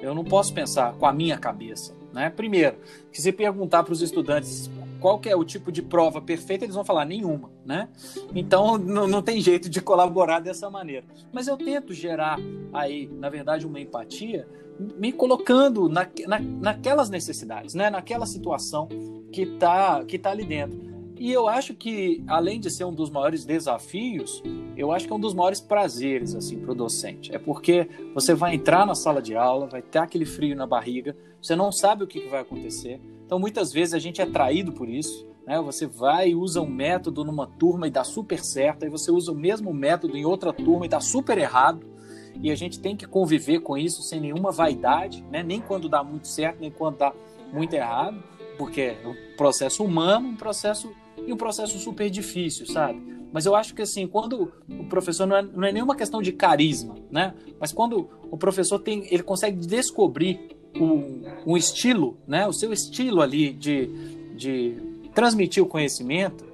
[0.00, 1.94] Eu não posso pensar com a minha cabeça.
[2.12, 2.30] Né?
[2.30, 2.78] Primeiro,
[3.12, 6.84] que se perguntar para os estudantes qual é o tipo de prova perfeita, eles vão
[6.84, 7.88] falar nenhuma, né?
[8.34, 11.06] Então não, não tem jeito de colaborar dessa maneira.
[11.32, 12.38] Mas eu tento gerar
[12.72, 14.46] aí, na verdade, uma empatia
[14.78, 17.90] me colocando na, na, naquelas necessidades, né?
[17.90, 18.88] naquela situação
[19.32, 20.87] que está que tá ali dentro.
[21.18, 24.42] E eu acho que, além de ser um dos maiores desafios,
[24.76, 27.34] eu acho que é um dos maiores prazeres assim, para o docente.
[27.34, 31.16] É porque você vai entrar na sala de aula, vai ter aquele frio na barriga,
[31.42, 33.00] você não sabe o que, que vai acontecer.
[33.26, 35.26] Então, muitas vezes, a gente é traído por isso.
[35.46, 35.60] Né?
[35.60, 39.32] Você vai e usa um método numa turma e dá super certo, aí você usa
[39.32, 41.98] o mesmo método em outra turma e dá super errado
[42.40, 45.42] e a gente tem que conviver com isso sem nenhuma vaidade, né?
[45.42, 47.12] nem quando dá muito certo, nem quando dá
[47.52, 48.22] muito errado,
[48.56, 50.92] porque é um processo humano, um processo
[51.28, 53.18] e um processo super difícil, sabe?
[53.30, 56.32] Mas eu acho que assim, quando o professor não é, não é nenhuma questão de
[56.32, 57.34] carisma, né?
[57.60, 62.46] Mas quando o professor tem, ele consegue descobrir um, um estilo, né?
[62.46, 63.86] O seu estilo ali de,
[64.34, 64.76] de
[65.14, 66.46] transmitir o conhecimento,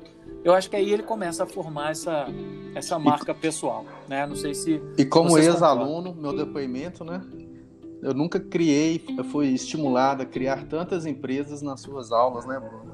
[0.42, 2.26] eu acho que aí ele começa a formar essa,
[2.74, 4.26] essa marca e, pessoal, né?
[4.26, 4.82] Não sei se.
[4.98, 7.22] E como ex-aluno, meu depoimento, né?
[8.02, 12.93] Eu nunca criei, eu fui estimulado a criar tantas empresas nas suas aulas, né, Bruno?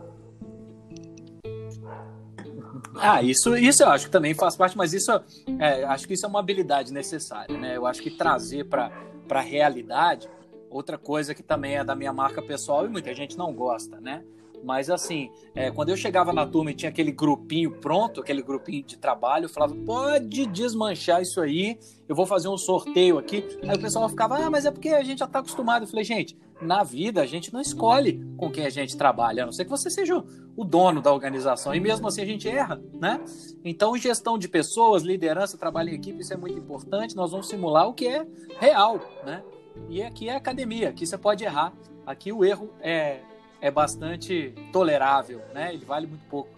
[2.96, 5.12] Ah, isso, isso eu acho que também faz parte, mas isso
[5.58, 7.76] é, acho que isso é uma habilidade necessária, né?
[7.76, 8.90] Eu acho que trazer para
[9.30, 10.28] a realidade
[10.68, 14.22] outra coisa que também é da minha marca pessoal e muita gente não gosta, né?
[14.62, 18.84] Mas assim, é, quando eu chegava na turma e tinha aquele grupinho pronto, aquele grupinho
[18.84, 23.44] de trabalho, eu falava, pode desmanchar isso aí, eu vou fazer um sorteio aqui.
[23.66, 25.84] Aí o pessoal ficava, ah, mas é porque a gente já está acostumado.
[25.84, 29.46] Eu falei, gente, na vida a gente não escolhe com quem a gente trabalha, a
[29.46, 30.22] não ser que você seja
[30.56, 31.74] o dono da organização.
[31.74, 33.20] E mesmo assim a gente erra, né?
[33.64, 37.16] Então, gestão de pessoas, liderança, trabalho em equipe, isso é muito importante.
[37.16, 38.26] Nós vamos simular o que é
[38.58, 39.42] real, né?
[39.88, 41.72] E aqui é academia, aqui você pode errar.
[42.06, 43.20] Aqui o erro é
[43.60, 45.74] é bastante tolerável, né?
[45.74, 46.48] Ele vale muito pouco,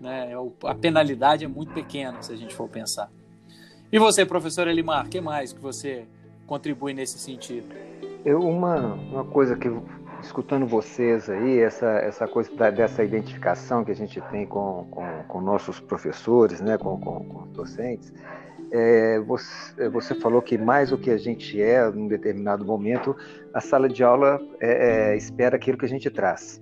[0.00, 0.30] né?
[0.64, 3.10] A penalidade é muito pequena, se a gente for pensar.
[3.90, 6.06] E você, professor Elimar, que mais que você
[6.46, 7.74] contribui nesse sentido?
[8.26, 9.70] Eu uma uma coisa que
[10.20, 15.06] escutando vocês aí, essa, essa coisa da, dessa identificação que a gente tem com, com,
[15.28, 18.12] com nossos professores, né, com, com, com docentes,
[18.72, 23.16] é, você, é, você, falou que mais o que a gente é num determinado momento,
[23.54, 26.60] a sala de aula é, é, espera aquilo que a gente traz.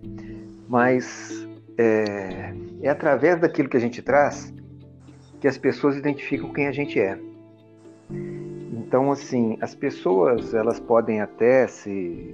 [0.69, 1.49] Mas
[1.79, 4.53] é, é através daquilo que a gente traz
[5.41, 7.19] que as pessoas identificam quem a gente é.
[8.95, 12.33] Então, assim, as pessoas elas podem até se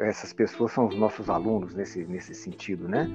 [0.00, 3.08] essas pessoas são os nossos alunos nesse, nesse sentido, né?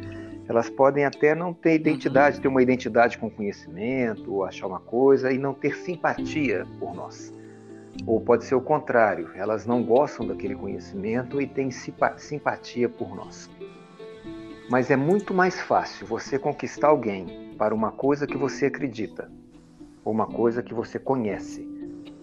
[0.49, 5.37] Elas podem até não ter identidade, ter uma identidade com conhecimento, achar uma coisa e
[5.37, 7.31] não ter simpatia por nós.
[8.03, 13.47] Ou pode ser o contrário, elas não gostam daquele conhecimento e têm simpatia por nós.
[14.71, 19.31] Mas é muito mais fácil você conquistar alguém para uma coisa que você acredita,
[20.03, 21.74] ou uma coisa que você conhece,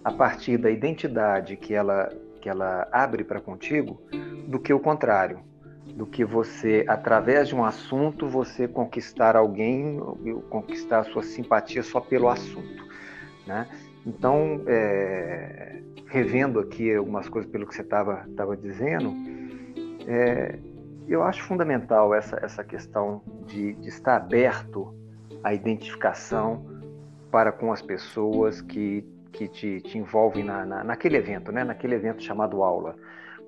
[0.03, 2.09] a partir da identidade que ela
[2.43, 4.01] que ela abre para contigo,
[4.49, 5.39] do que o contrário,
[5.95, 9.97] do que você, através de um assunto, você conquistar alguém,
[10.49, 12.85] conquistar a sua simpatia só pelo assunto,
[13.47, 13.65] né?
[14.05, 19.13] Então, é, revendo aqui algumas coisas pelo que você estava tava dizendo,
[20.05, 20.59] é,
[21.07, 24.93] eu acho fundamental essa, essa questão de, de estar aberto
[25.41, 26.65] à identificação
[27.31, 29.99] para com as pessoas que que te, te
[30.43, 31.63] na, na, naquele evento, né?
[31.63, 32.95] naquele evento chamado aula.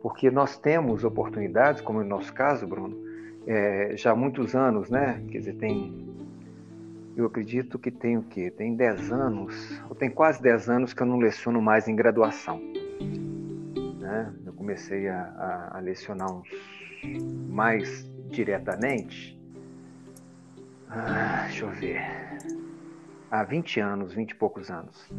[0.01, 2.97] Porque nós temos oportunidades, como no nosso caso, Bruno,
[3.47, 5.23] é, já há muitos anos, né?
[5.29, 6.05] Quer dizer, tem.
[7.15, 8.51] Eu acredito que tem o quê?
[8.51, 12.59] Tem 10 anos, ou tem quase 10 anos que eu não leciono mais em graduação.
[13.99, 14.33] Né?
[14.45, 16.49] Eu comecei a, a, a lecionar uns
[17.47, 19.39] mais diretamente.
[20.89, 22.64] Ah, deixa eu ver
[23.39, 25.09] há 20 anos, 20 e poucos anos.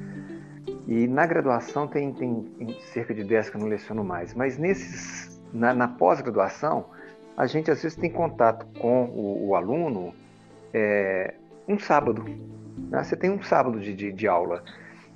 [0.87, 5.41] E na graduação tem, tem cerca de 10 que eu não leciono mais, mas nesses,
[5.53, 6.87] na, na pós-graduação,
[7.37, 10.15] a gente às vezes tem contato com o, o aluno
[10.73, 11.35] é,
[11.69, 12.25] um sábado.
[12.91, 13.03] Né?
[13.03, 14.63] Você tem um sábado de, de, de aula.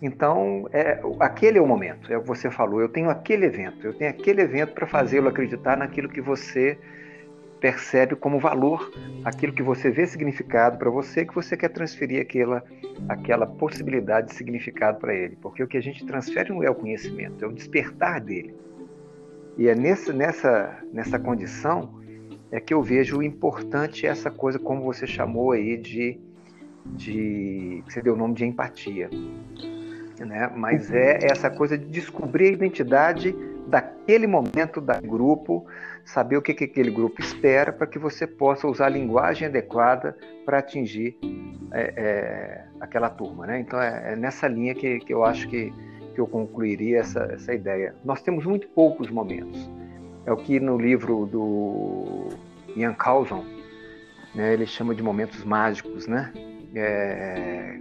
[0.02, 2.80] Então, é, aquele é o momento, é o que você falou.
[2.80, 6.78] Eu tenho aquele evento, eu tenho aquele evento para fazê-lo acreditar naquilo que você
[7.60, 8.90] percebe como valor,
[9.24, 12.64] aquilo que você vê significado para você, que você quer transferir aquela,
[13.08, 15.36] aquela possibilidade de significado para ele.
[15.40, 18.54] Porque o que a gente transfere não é o conhecimento, é o despertar dele.
[19.58, 22.00] E é nessa, nessa, nessa condição
[22.50, 26.18] é que eu vejo importante essa coisa, como você chamou aí, de.
[26.86, 29.10] de você deu o nome de empatia
[30.24, 30.50] né?
[30.54, 33.34] Mas é essa coisa de descobrir a identidade
[33.66, 35.66] daquele momento da grupo,
[36.04, 40.16] saber o que, que aquele grupo espera para que você possa usar a linguagem adequada
[40.44, 41.18] para atingir
[41.72, 43.60] é, é, aquela turma, né?
[43.60, 45.72] Então é, é, nessa linha que, que eu acho que,
[46.14, 47.94] que eu concluiria essa, essa ideia.
[48.04, 49.70] Nós temos muito poucos momentos.
[50.26, 52.28] É o que no livro do
[52.76, 53.44] Ian Carlson,
[54.34, 56.32] né, ele chama de momentos mágicos, né?
[56.74, 57.78] É,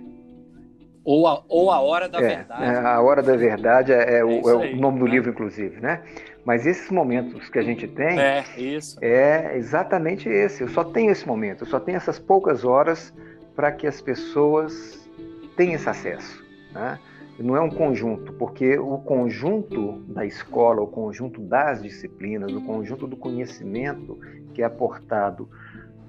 [1.03, 2.63] ou a, ou a Hora da é, Verdade.
[2.63, 5.11] É, a Hora da Verdade é, o, o, nome do né?
[5.11, 6.01] livro, inclusive, né?
[6.49, 8.97] Mas esses momentos que a gente tem é, isso.
[9.03, 10.63] é exatamente esse.
[10.63, 13.13] Eu só tenho esse momento, eu só tenho essas poucas horas
[13.55, 15.07] para que as pessoas
[15.55, 16.43] tenham esse acesso.
[16.73, 16.97] Né?
[17.37, 23.05] Não é um conjunto, porque o conjunto da escola, o conjunto das disciplinas, o conjunto
[23.05, 24.17] do conhecimento
[24.55, 25.47] que é aportado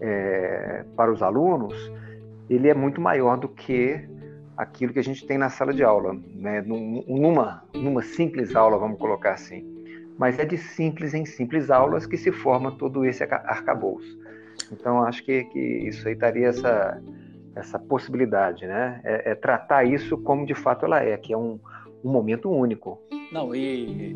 [0.01, 1.93] é, para os alunos,
[2.49, 4.09] ele é muito maior do que
[4.57, 6.63] aquilo que a gente tem na sala de aula, né?
[6.63, 9.80] numa, numa simples aula, vamos colocar assim.
[10.21, 14.19] Mas é de simples em simples aulas que se forma todo esse arcabouço.
[14.71, 17.03] Então, acho que, que isso aí daria essa,
[17.57, 19.01] essa possibilidade, né?
[19.03, 21.59] É, é, tratar isso como de fato ela é, que é um,
[22.05, 23.01] um momento único.
[23.33, 24.15] Não, e,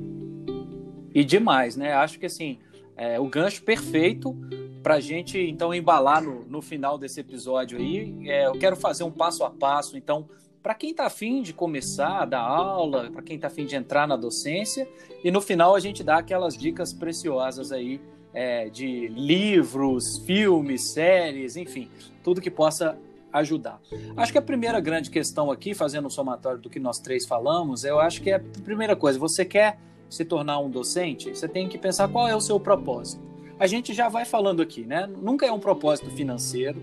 [1.15, 1.95] e demais, né?
[1.95, 2.59] Acho que assim,
[2.99, 4.37] é, o gancho perfeito
[4.83, 8.29] para a gente então embalar no, no final desse episódio aí.
[8.29, 10.29] É, eu quero fazer um passo a passo, então,
[10.65, 14.09] para quem está afim de começar a dar aula, para quem está afim de entrar
[14.09, 14.89] na docência,
[15.23, 18.01] e no final a gente dá aquelas dicas preciosas aí
[18.33, 21.91] é, de livros, filmes, séries, enfim,
[22.23, 22.99] tudo que possa
[23.31, 23.79] ajudar.
[24.17, 27.85] Acho que a primeira grande questão aqui, fazendo um somatório do que nós três falamos,
[27.85, 31.69] eu acho que é a primeira coisa, você quer se tornar um docente, você tem
[31.69, 35.07] que pensar qual é o seu propósito a gente já vai falando aqui, né?
[35.07, 36.83] Nunca é um propósito financeiro,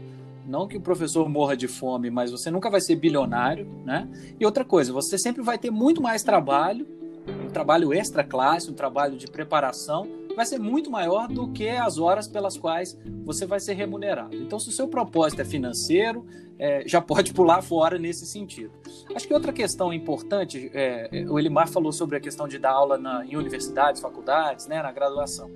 [0.52, 4.08] não que o professor morra de fome, mas você nunca vai ser bilionário, né?
[4.38, 6.86] E outra coisa, você sempre vai ter muito mais trabalho,
[7.44, 11.98] um trabalho extra classe, um trabalho de preparação, vai ser muito maior do que as
[11.98, 14.36] horas pelas quais você vai ser remunerado.
[14.36, 16.26] Então, se o seu propósito é financeiro,
[16.60, 18.72] é, já pode pular fora nesse sentido.
[19.16, 22.98] Acho que outra questão importante, é, o Elimar falou sobre a questão de dar aula
[22.98, 25.50] na, em universidades, faculdades, né, na graduação.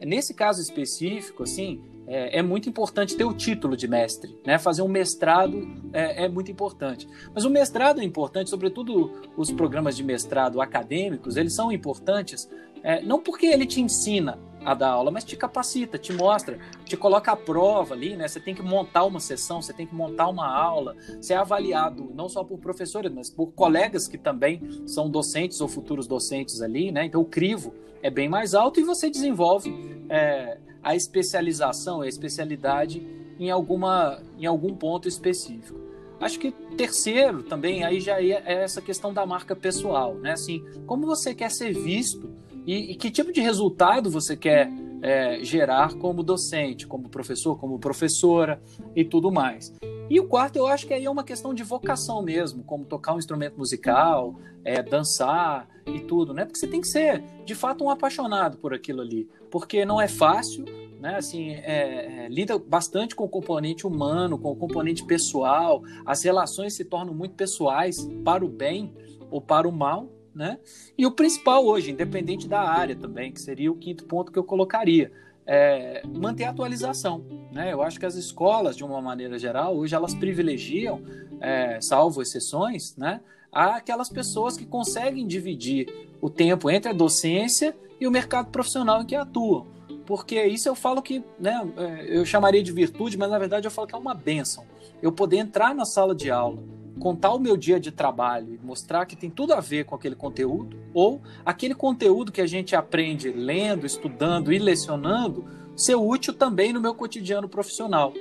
[0.00, 4.58] Nesse caso específico, assim, é, é, muito importante ter o título de mestre, né?
[4.58, 7.08] Fazer um mestrado é, é, muito importante.
[7.32, 12.50] Mas o mestrado é importante, sobretudo os programas de mestrado acadêmicos, eles são importantes
[12.82, 16.96] é, não porque ele te ensina a dar aula, mas te capacita, te mostra, te
[16.96, 18.26] coloca à prova ali, né?
[18.26, 22.10] Você tem que montar uma sessão, você tem que montar uma aula, você é avaliado
[22.12, 26.90] não só por professores, mas por colegas que também são docentes ou futuros docentes ali,
[26.90, 27.04] né?
[27.04, 29.72] Então o crivo é bem mais alto e você desenvolve
[30.08, 33.06] é, a especialização, a especialidade
[33.38, 35.78] em, alguma, em algum ponto específico.
[36.20, 40.32] Acho que terceiro também aí já é essa questão da marca pessoal, né?
[40.32, 42.30] Assim, como você quer ser visto
[42.66, 44.70] e, e que tipo de resultado você quer
[45.02, 48.60] é, gerar como docente, como professor, como professora
[48.94, 49.72] e tudo mais.
[50.10, 53.14] E o quarto, eu acho que aí é uma questão de vocação mesmo, como tocar
[53.14, 56.44] um instrumento musical, é, dançar e tudo, né?
[56.44, 60.08] Porque você tem que ser, de fato, um apaixonado por aquilo ali, porque não é
[60.08, 60.64] fácil,
[61.00, 61.16] né?
[61.16, 66.74] Assim, é, é, lida bastante com o componente humano, com o componente pessoal, as relações
[66.74, 68.92] se tornam muito pessoais para o bem
[69.30, 70.58] ou para o mal, né?
[70.96, 74.44] E o principal hoje, independente da área também, que seria o quinto ponto que eu
[74.44, 75.10] colocaria,
[75.46, 77.72] é manter a atualização, né?
[77.72, 81.02] Eu acho que as escolas, de uma maneira geral, hoje elas privilegiam,
[81.40, 83.20] é, salvo exceções, né?
[83.50, 85.88] Aquelas pessoas que conseguem dividir
[86.20, 89.66] o tempo entre a docência e o mercado profissional em que atuam.
[90.06, 93.70] Porque isso eu falo que, né, é, eu chamaria de virtude, mas na verdade eu
[93.70, 94.64] falo que é uma benção.
[95.00, 96.62] Eu poder entrar na sala de aula,
[96.98, 100.16] contar o meu dia de trabalho e mostrar que tem tudo a ver com aquele
[100.16, 105.44] conteúdo, ou aquele conteúdo que a gente aprende lendo, estudando e lecionando
[105.76, 108.12] ser útil também no meu cotidiano profissional.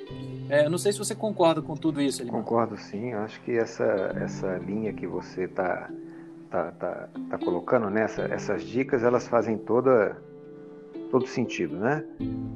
[0.49, 2.21] É, não sei se você concorda com tudo isso.
[2.21, 2.41] Elimar.
[2.41, 3.84] Concordo sim, acho que essa,
[4.15, 5.89] essa linha que você está
[6.50, 8.04] tá, tá, tá colocando, né?
[8.04, 10.18] Essa, essas dicas, elas fazem toda,
[11.12, 12.04] todo sentido, né?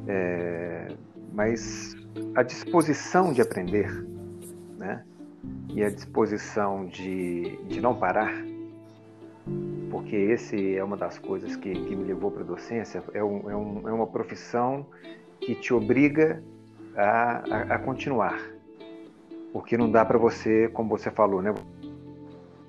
[0.08, 0.88] É,
[1.34, 1.96] mas
[2.36, 3.89] a disposição de aprender,
[4.78, 5.04] né?
[5.70, 8.34] E a disposição de, de não parar,
[9.89, 13.50] porque esse é uma das coisas que, que me levou para a docência, é, um,
[13.50, 14.86] é, um, é uma profissão
[15.39, 16.44] que te obriga
[16.96, 18.39] a, a, a continuar.
[19.52, 21.54] Porque não dá para você, como você falou, né?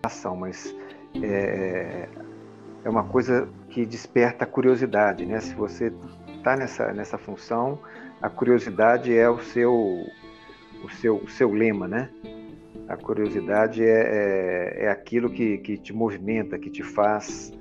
[0.03, 0.75] Ação, mas
[1.23, 2.09] é,
[2.85, 5.41] é uma coisa que desperta a curiosidade, né?
[5.41, 5.93] Se você
[6.37, 7.79] está nessa, nessa função,
[8.21, 9.73] a curiosidade é o seu,
[10.83, 12.11] o seu, o seu lema, né?
[12.89, 17.53] A curiosidade é, é, é aquilo que, que te movimenta, que te faz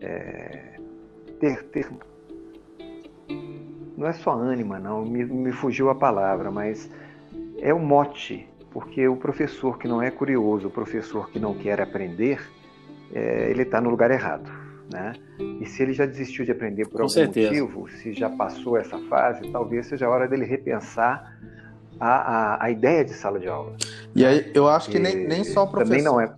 [0.00, 0.78] é,
[1.38, 1.88] ter, ter
[3.96, 6.90] não é só ânima, não, me, me fugiu a palavra, mas
[7.58, 11.80] é o mote, porque o professor que não é curioso, o professor que não quer
[11.80, 12.40] aprender,
[13.12, 14.50] é, ele está no lugar errado.
[14.92, 15.14] Né?
[15.60, 17.48] E se ele já desistiu de aprender por Com algum certeza.
[17.48, 21.38] motivo, se já passou essa fase, talvez seja a hora dele repensar
[21.98, 23.76] a, a, a ideia de sala de aula.
[24.14, 25.90] E aí eu acho que nem, nem só o professor.
[25.90, 26.34] Também não é.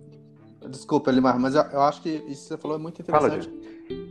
[0.69, 3.47] Desculpa, Elimar, mas eu, eu acho que isso que você falou é muito interessante.
[3.47, 3.65] Fala,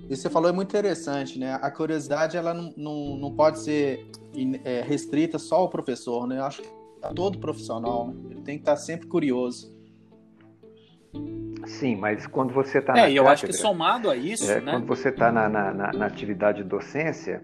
[0.08, 1.58] isso você falou é muito interessante, né?
[1.60, 4.06] A curiosidade ela não, não, não pode ser
[4.64, 6.38] é, restrita só ao professor, né?
[6.38, 6.68] Eu acho que
[7.14, 8.14] todo profissional né?
[8.30, 9.73] ele tem que estar sempre curioso.
[11.66, 14.60] Sim, mas quando você está é, na eu cátedra, acho que somado a isso, é,
[14.60, 14.72] né?
[14.72, 17.42] Quando você está na, na, na, atividade de docência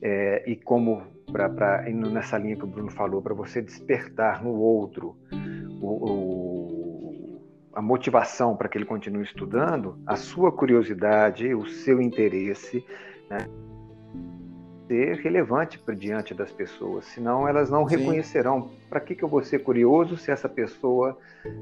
[0.00, 1.02] é, e como
[1.32, 5.16] para indo nessa linha que o Bruno falou, para você despertar no outro
[5.80, 6.62] o, o
[7.74, 12.84] a motivação para que ele continue estudando, a sua curiosidade, o seu interesse,
[13.30, 13.38] né,
[14.92, 17.96] ser relevante para diante das pessoas, senão elas não Sim.
[17.96, 18.68] reconhecerão.
[18.90, 21.16] Para que, que eu vou ser curioso se essa pessoa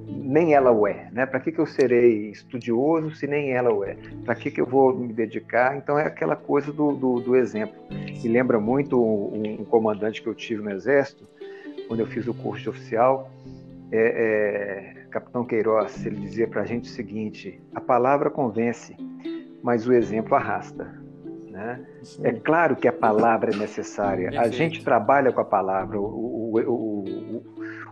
[0.09, 1.09] nem ela o é?
[1.13, 1.25] Né?
[1.27, 3.97] Para que, que eu serei estudioso se nem ela o é?
[4.25, 5.77] Para que, que eu vou me dedicar?
[5.77, 7.81] Então é aquela coisa do, do, do exemplo.
[7.91, 11.25] Me lembra muito um, um, comandante que eu tive no Exército,
[11.87, 13.31] quando eu fiz o curso de oficial.
[13.93, 18.97] É, é, Capitão Queiroz, ele dizia para a gente o seguinte: a palavra convence,
[19.63, 21.00] mas o exemplo arrasta.
[21.51, 21.85] Né?
[22.23, 24.41] É claro que a palavra é necessária.
[24.41, 26.01] A gente trabalha com a palavra.
[26.01, 27.43] O, o, o,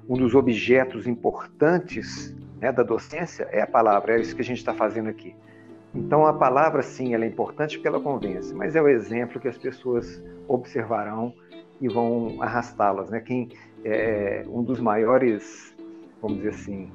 [0.09, 4.17] um dos objetos importantes né, da docência é a palavra.
[4.17, 5.35] É isso que a gente está fazendo aqui.
[5.93, 9.49] Então a palavra sim, ela é importante porque ela convence, mas é o exemplo que
[9.49, 11.35] as pessoas observarão
[11.81, 13.11] e vão arrastá-las.
[13.11, 13.21] Né?
[13.21, 13.49] Quem
[13.85, 15.75] é um dos maiores,
[16.23, 16.93] vamos dizer assim,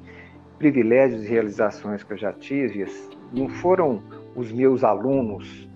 [0.57, 2.85] privilégios e realizações que eu já tive
[3.33, 4.01] não foram
[4.35, 5.67] os meus alunos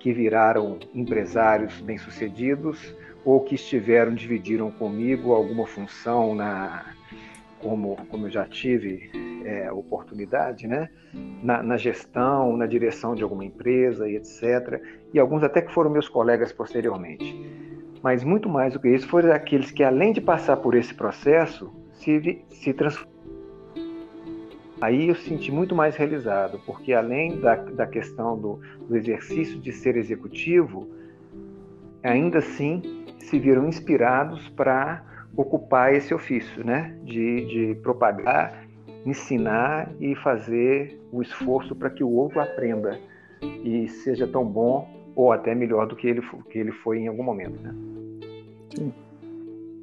[0.00, 2.94] que viraram empresários bem-sucedidos
[3.24, 6.86] ou que estiveram, dividiram comigo alguma função na,
[7.60, 9.10] como, como eu já tive
[9.44, 10.88] é, oportunidade, né?
[11.42, 14.82] Na, na, gestão, na direção de alguma empresa e etc.
[15.12, 17.36] E alguns até que foram meus colegas posteriormente.
[18.02, 21.70] Mas muito mais do que isso, foram aqueles que, além de passar por esse processo,
[21.92, 23.09] se, se transformaram
[24.80, 29.72] aí eu senti muito mais realizado, porque além da, da questão do, do exercício de
[29.72, 30.88] ser executivo,
[32.02, 35.04] ainda assim se viram inspirados para
[35.36, 36.96] ocupar esse ofício, né?
[37.04, 38.66] De, de propagar,
[39.04, 42.98] ensinar e fazer o esforço para que o outro aprenda
[43.64, 47.22] e seja tão bom ou até melhor do que ele, que ele foi em algum
[47.22, 47.74] momento, né?
[48.74, 48.92] Sim.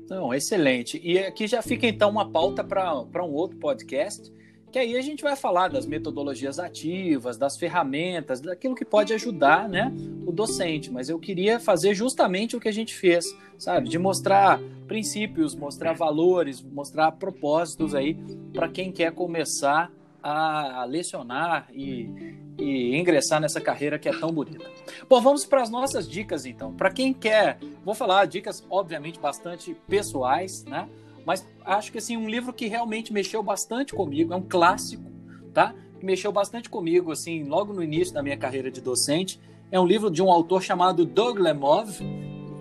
[0.09, 0.99] Não, excelente.
[1.03, 4.31] E aqui já fica então uma pauta para um outro podcast
[4.71, 9.67] que aí a gente vai falar das metodologias ativas, das ferramentas, daquilo que pode ajudar
[9.69, 9.93] né,
[10.25, 10.91] o docente.
[10.91, 13.25] Mas eu queria fazer justamente o que a gente fez,
[13.57, 13.87] sabe?
[13.89, 18.15] De mostrar princípios, mostrar valores, mostrar propósitos aí
[18.53, 19.91] para quem quer começar
[20.21, 24.69] a lecionar e, e ingressar nessa carreira que é tão bonita.
[25.07, 26.73] Bom, vamos para as nossas dicas então.
[26.73, 30.89] Para quem quer, vou falar dicas obviamente bastante pessoais, né?
[31.27, 35.11] Mas acho que assim, um livro que realmente mexeu bastante comigo, é um clássico,
[35.53, 35.75] tá?
[35.99, 39.37] Que mexeu bastante comigo, assim, logo no início da minha carreira de docente.
[39.69, 41.99] É um livro de um autor chamado Doug Lemov,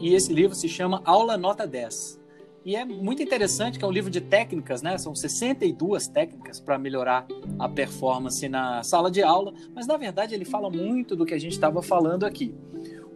[0.01, 2.21] e esse livro se chama Aula Nota 10.
[2.65, 4.99] E é muito interessante que é um livro de técnicas, né?
[4.99, 7.25] São 62 técnicas para melhorar
[7.61, 11.39] a performance na sala de aula, mas na verdade ele fala muito do que a
[11.39, 12.53] gente estava falando aqui.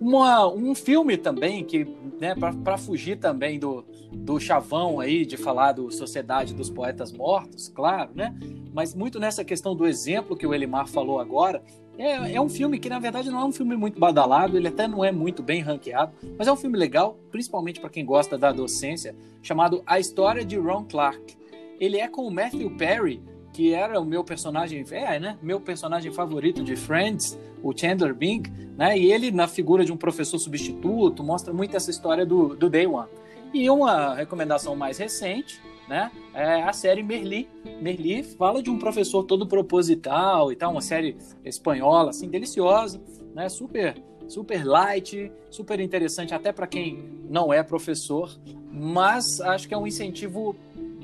[0.00, 1.84] Uma, um filme também que,
[2.18, 7.68] né, para fugir também do, do chavão aí de falar do Sociedade dos Poetas Mortos,
[7.68, 8.34] claro, né?
[8.72, 11.62] Mas muito nessa questão do exemplo que o Elimar falou agora,
[11.98, 14.88] é, é um filme que, na verdade, não é um filme muito badalado, ele até
[14.88, 18.50] não é muito bem ranqueado, mas é um filme legal, principalmente para quem gosta da
[18.50, 21.36] docência, chamado A História de Ron Clark.
[21.78, 23.22] Ele é com o Matthew Perry,
[23.52, 25.38] que era o meu personagem, é, né?
[25.42, 28.42] Meu personagem favorito de Friends, o Chandler Bing,
[28.76, 28.96] né?
[28.98, 32.86] E ele, na figura de um professor substituto, mostra muito essa história do, do Day
[32.86, 33.08] One.
[33.52, 36.10] E uma recomendação mais recente, né?
[36.32, 37.48] É a série Merli.
[37.80, 43.00] Merli fala de um professor todo proposital e tal, uma série espanhola, assim, deliciosa,
[43.34, 43.48] né?
[43.48, 48.30] Super, super light, super interessante até para quem não é professor,
[48.70, 50.54] mas acho que é um incentivo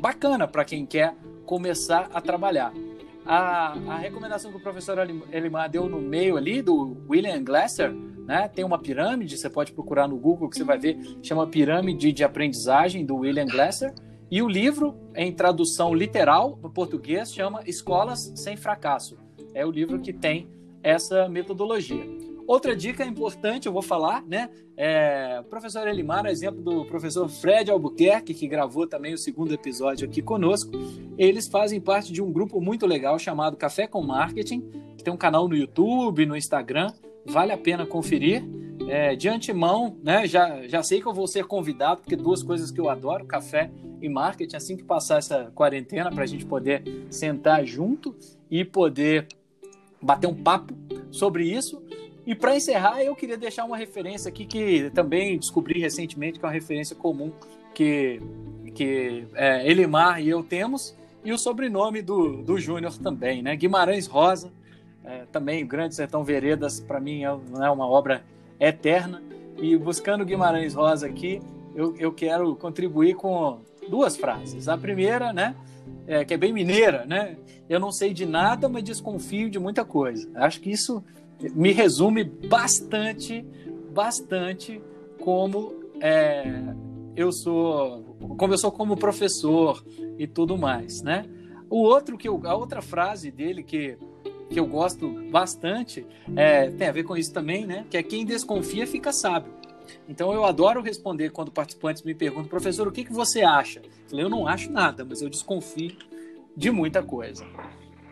[0.01, 1.16] bacana para quem quer
[1.47, 2.72] começar a trabalhar.
[3.24, 4.99] A, a, recomendação que o professor
[5.32, 8.49] Elimar deu no meio ali, do William Glasser, né?
[8.49, 12.22] Tem uma pirâmide, você pode procurar no Google que você vai ver, chama Pirâmide de
[12.22, 13.92] Aprendizagem, do William Glasser.
[14.30, 19.16] E o livro, em tradução literal para português, chama Escolas Sem Fracasso.
[19.55, 20.49] É o livro que tem
[20.82, 22.05] essa metodologia.
[22.47, 24.49] Outra dica importante, eu vou falar, né?
[24.76, 30.22] É, professor Elimar, exemplo do professor Fred Albuquerque, que gravou também o segundo episódio aqui
[30.22, 30.70] conosco.
[31.18, 34.61] Eles fazem parte de um grupo muito legal chamado Café com Marketing,
[34.97, 36.92] que tem um canal no YouTube, no Instagram.
[37.24, 38.44] Vale a pena conferir.
[38.88, 42.70] É, de antemão, né, já, já sei que eu vou ser convidado, porque duas coisas
[42.70, 43.68] que eu adoro, café
[44.01, 48.14] e marketing, assim que passar essa quarentena, para a gente poder sentar junto
[48.49, 49.26] e poder
[50.01, 50.74] bater um papo
[51.11, 51.82] sobre isso.
[52.26, 56.48] E para encerrar, eu queria deixar uma referência aqui que também descobri recentemente, que é
[56.48, 57.32] uma referência comum
[57.72, 58.20] que,
[58.74, 63.54] que é, Elimar e eu temos, e o sobrenome do, do Júnior também, né?
[63.54, 64.50] Guimarães Rosa,
[65.04, 68.24] é, também Grande Sertão Veredas, para mim é, é uma obra
[68.58, 69.22] eterna.
[69.56, 71.40] E buscando Guimarães Rosa aqui,
[71.74, 74.68] eu, eu quero contribuir com duas frases.
[74.68, 75.54] A primeira, né,
[76.06, 77.36] é, que é bem mineira, né?
[77.68, 80.28] Eu não sei de nada, mas desconfio de muita coisa.
[80.34, 81.04] Acho que isso
[81.55, 83.45] me resume bastante,
[83.93, 84.80] bastante
[85.20, 86.45] como é,
[87.14, 88.03] eu sou,
[88.37, 89.84] como eu sou como professor
[90.18, 91.24] e tudo mais, né?
[91.68, 93.99] O outro que eu, a outra frase dele que
[94.49, 96.07] que eu gosto bastante,
[96.37, 97.84] é, tem a ver com isso também, né?
[97.91, 99.53] Que é quem desconfia fica sábio.
[100.09, 103.80] Então eu adoro responder quando participantes me perguntam, professor, o que, que você acha?
[103.80, 105.97] Eu falei, eu não acho nada, mas eu desconfio
[106.57, 107.45] de muita coisa.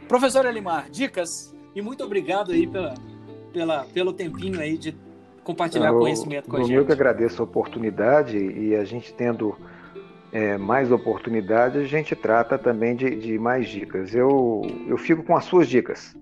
[0.09, 2.95] Professor Elimar, dicas e muito obrigado aí pela,
[3.55, 4.94] pela, pelo tempinho aí de
[5.44, 6.72] compartilhar eu, conhecimento com a gente.
[6.72, 9.57] Eu que agradeço a oportunidade e a gente tendo
[10.32, 14.12] é, mais oportunidade, a gente trata também de, de mais dicas.
[14.12, 16.16] Eu, eu fico com as suas dicas.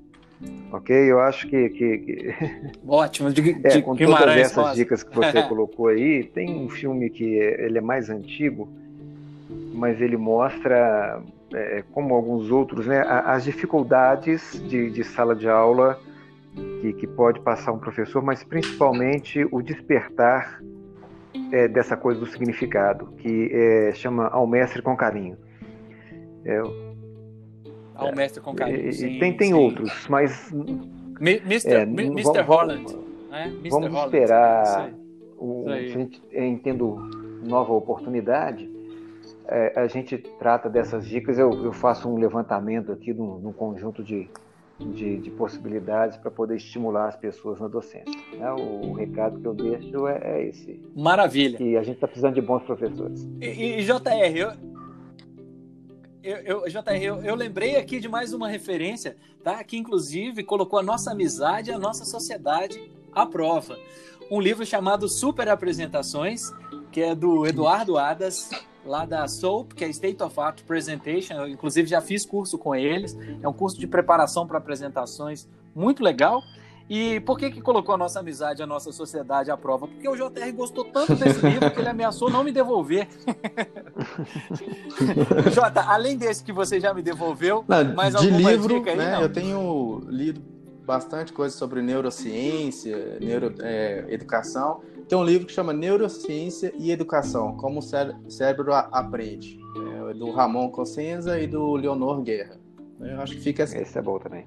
[0.72, 0.94] Ok?
[0.94, 1.68] Eu acho que.
[1.70, 2.34] que, que...
[2.86, 7.40] Ótimo, de, é, com todas essas dicas que você colocou aí, tem um filme que
[7.40, 8.68] é, ele é mais antigo,
[9.72, 11.22] mas ele mostra,
[11.54, 15.98] é, como alguns outros, né, as dificuldades de, de sala de aula
[16.54, 20.62] que, que, pode passar um professor, mas principalmente o despertar
[21.50, 25.36] é, dessa coisa do significado, que é, chama Ao Mestre com Carinho.
[26.44, 26.60] É,
[27.94, 28.92] ao é, mestre com carinho.
[28.92, 29.54] Sim, tem tem sim.
[29.54, 30.52] outros, mas.
[31.20, 31.74] Mr.
[31.74, 32.40] É, Mr.
[32.40, 32.98] Holland.
[33.30, 33.70] É, Mr.
[33.70, 34.16] Vamos Holland.
[34.16, 34.92] esperar.
[35.38, 36.96] O, a gente entendo
[37.44, 38.70] nova oportunidade.
[39.48, 41.38] É, a gente trata dessas dicas.
[41.38, 44.28] Eu, eu faço um levantamento aqui num, num conjunto de,
[44.90, 48.12] de, de possibilidades para poder estimular as pessoas na docência.
[48.36, 48.52] Né?
[48.52, 50.82] O, o, recado que eu deixo é, é esse.
[50.94, 51.62] Maravilha.
[51.62, 53.28] E a gente está precisando de bons professores.
[53.40, 54.52] E, e JR, eu,
[56.22, 59.62] eu, eu, JR, eu, eu, lembrei aqui de mais uma referência, tá?
[59.64, 63.76] Que inclusive colocou a nossa amizade e a nossa sociedade à prova.
[64.30, 66.52] Um livro chamado Super Apresentações,
[66.90, 68.50] que é do Eduardo Adas,
[68.84, 71.34] lá da SOAP, que é State of Art Presentation.
[71.34, 73.16] Eu, inclusive, já fiz curso com eles.
[73.42, 76.42] É um curso de preparação para apresentações muito legal.
[76.88, 79.86] E por que, que colocou a nossa amizade, a nossa sociedade à prova?
[79.86, 83.08] Porque o JR gostou tanto desse livro que ele ameaçou não me devolver.
[85.54, 89.12] Jota, além desse que você já me devolveu, não, mais de livro, dica aí, né,
[89.12, 89.22] não?
[89.22, 90.42] Eu tenho lido
[90.84, 94.82] bastante coisa sobre neurociência, neuroeducação.
[94.84, 97.82] É, Tem um livro que chama Neurociência e Educação, como o
[98.30, 99.58] cérebro aprende,
[100.10, 102.58] é, do Ramon Cossenza e do Leonor Guerra.
[103.00, 103.78] Eu acho que fica assim.
[103.78, 104.46] Esse é bom também.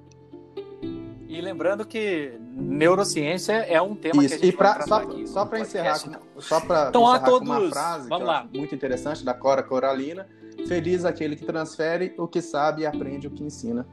[1.28, 4.38] E lembrando que neurociência é um tema Isso.
[4.38, 5.28] que a gente e pra, só, aqui.
[5.28, 8.48] Só para encerrar, com, só para então, encerrar todos, uma frase vamos lá.
[8.54, 10.28] muito interessante da Cora Coralina.
[10.68, 13.86] Feliz aquele que transfere o que sabe e aprende o que ensina.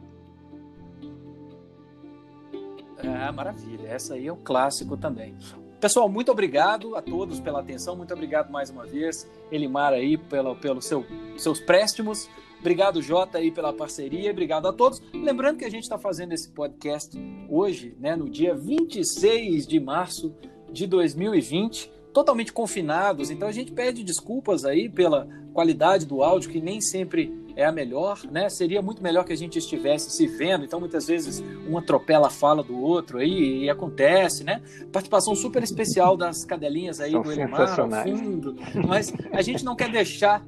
[2.98, 3.88] É, maravilha.
[3.88, 5.34] Essa aí é um clássico também.
[5.82, 10.54] Pessoal, muito obrigado a todos pela atenção, muito obrigado mais uma vez, Elimar aí pelo,
[10.54, 11.04] pelo seu,
[11.36, 12.30] seus préstimos.
[12.60, 14.30] Obrigado, Jota, aí pela parceria.
[14.30, 15.02] Obrigado a todos.
[15.12, 17.18] Lembrando que a gente está fazendo esse podcast
[17.48, 20.32] hoje, né, no dia 26 de março
[20.70, 23.28] de 2020, totalmente confinados.
[23.28, 27.72] Então a gente pede desculpas aí pela qualidade do áudio, que nem sempre é a
[27.72, 28.48] melhor, né?
[28.48, 30.64] Seria muito melhor que a gente estivesse se vendo.
[30.64, 34.62] Então, muitas vezes, um atropela a fala do outro aí e acontece, né?
[34.92, 38.56] Participação super especial das cadelinhas aí São do Elimar ao fundo.
[38.86, 40.44] Mas a gente não quer deixar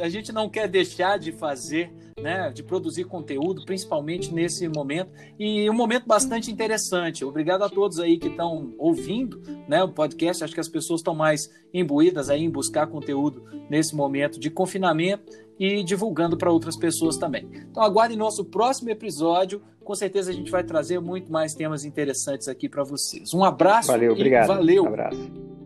[0.00, 1.92] a gente não quer deixar de fazer,
[2.22, 7.24] né, de produzir conteúdo, principalmente nesse momento, e um momento bastante interessante.
[7.24, 10.44] Obrigado a todos aí que estão ouvindo né, o podcast.
[10.44, 15.32] Acho que as pessoas estão mais imbuídas aí em buscar conteúdo nesse momento de confinamento
[15.58, 17.48] e divulgando para outras pessoas também.
[17.70, 19.60] Então aguardem nosso próximo episódio.
[19.84, 23.34] Com certeza a gente vai trazer muito mais temas interessantes aqui para vocês.
[23.34, 23.88] Um abraço.
[23.88, 24.46] Valeu, obrigado.
[24.46, 24.84] Valeu.
[24.84, 25.61] Um abraço.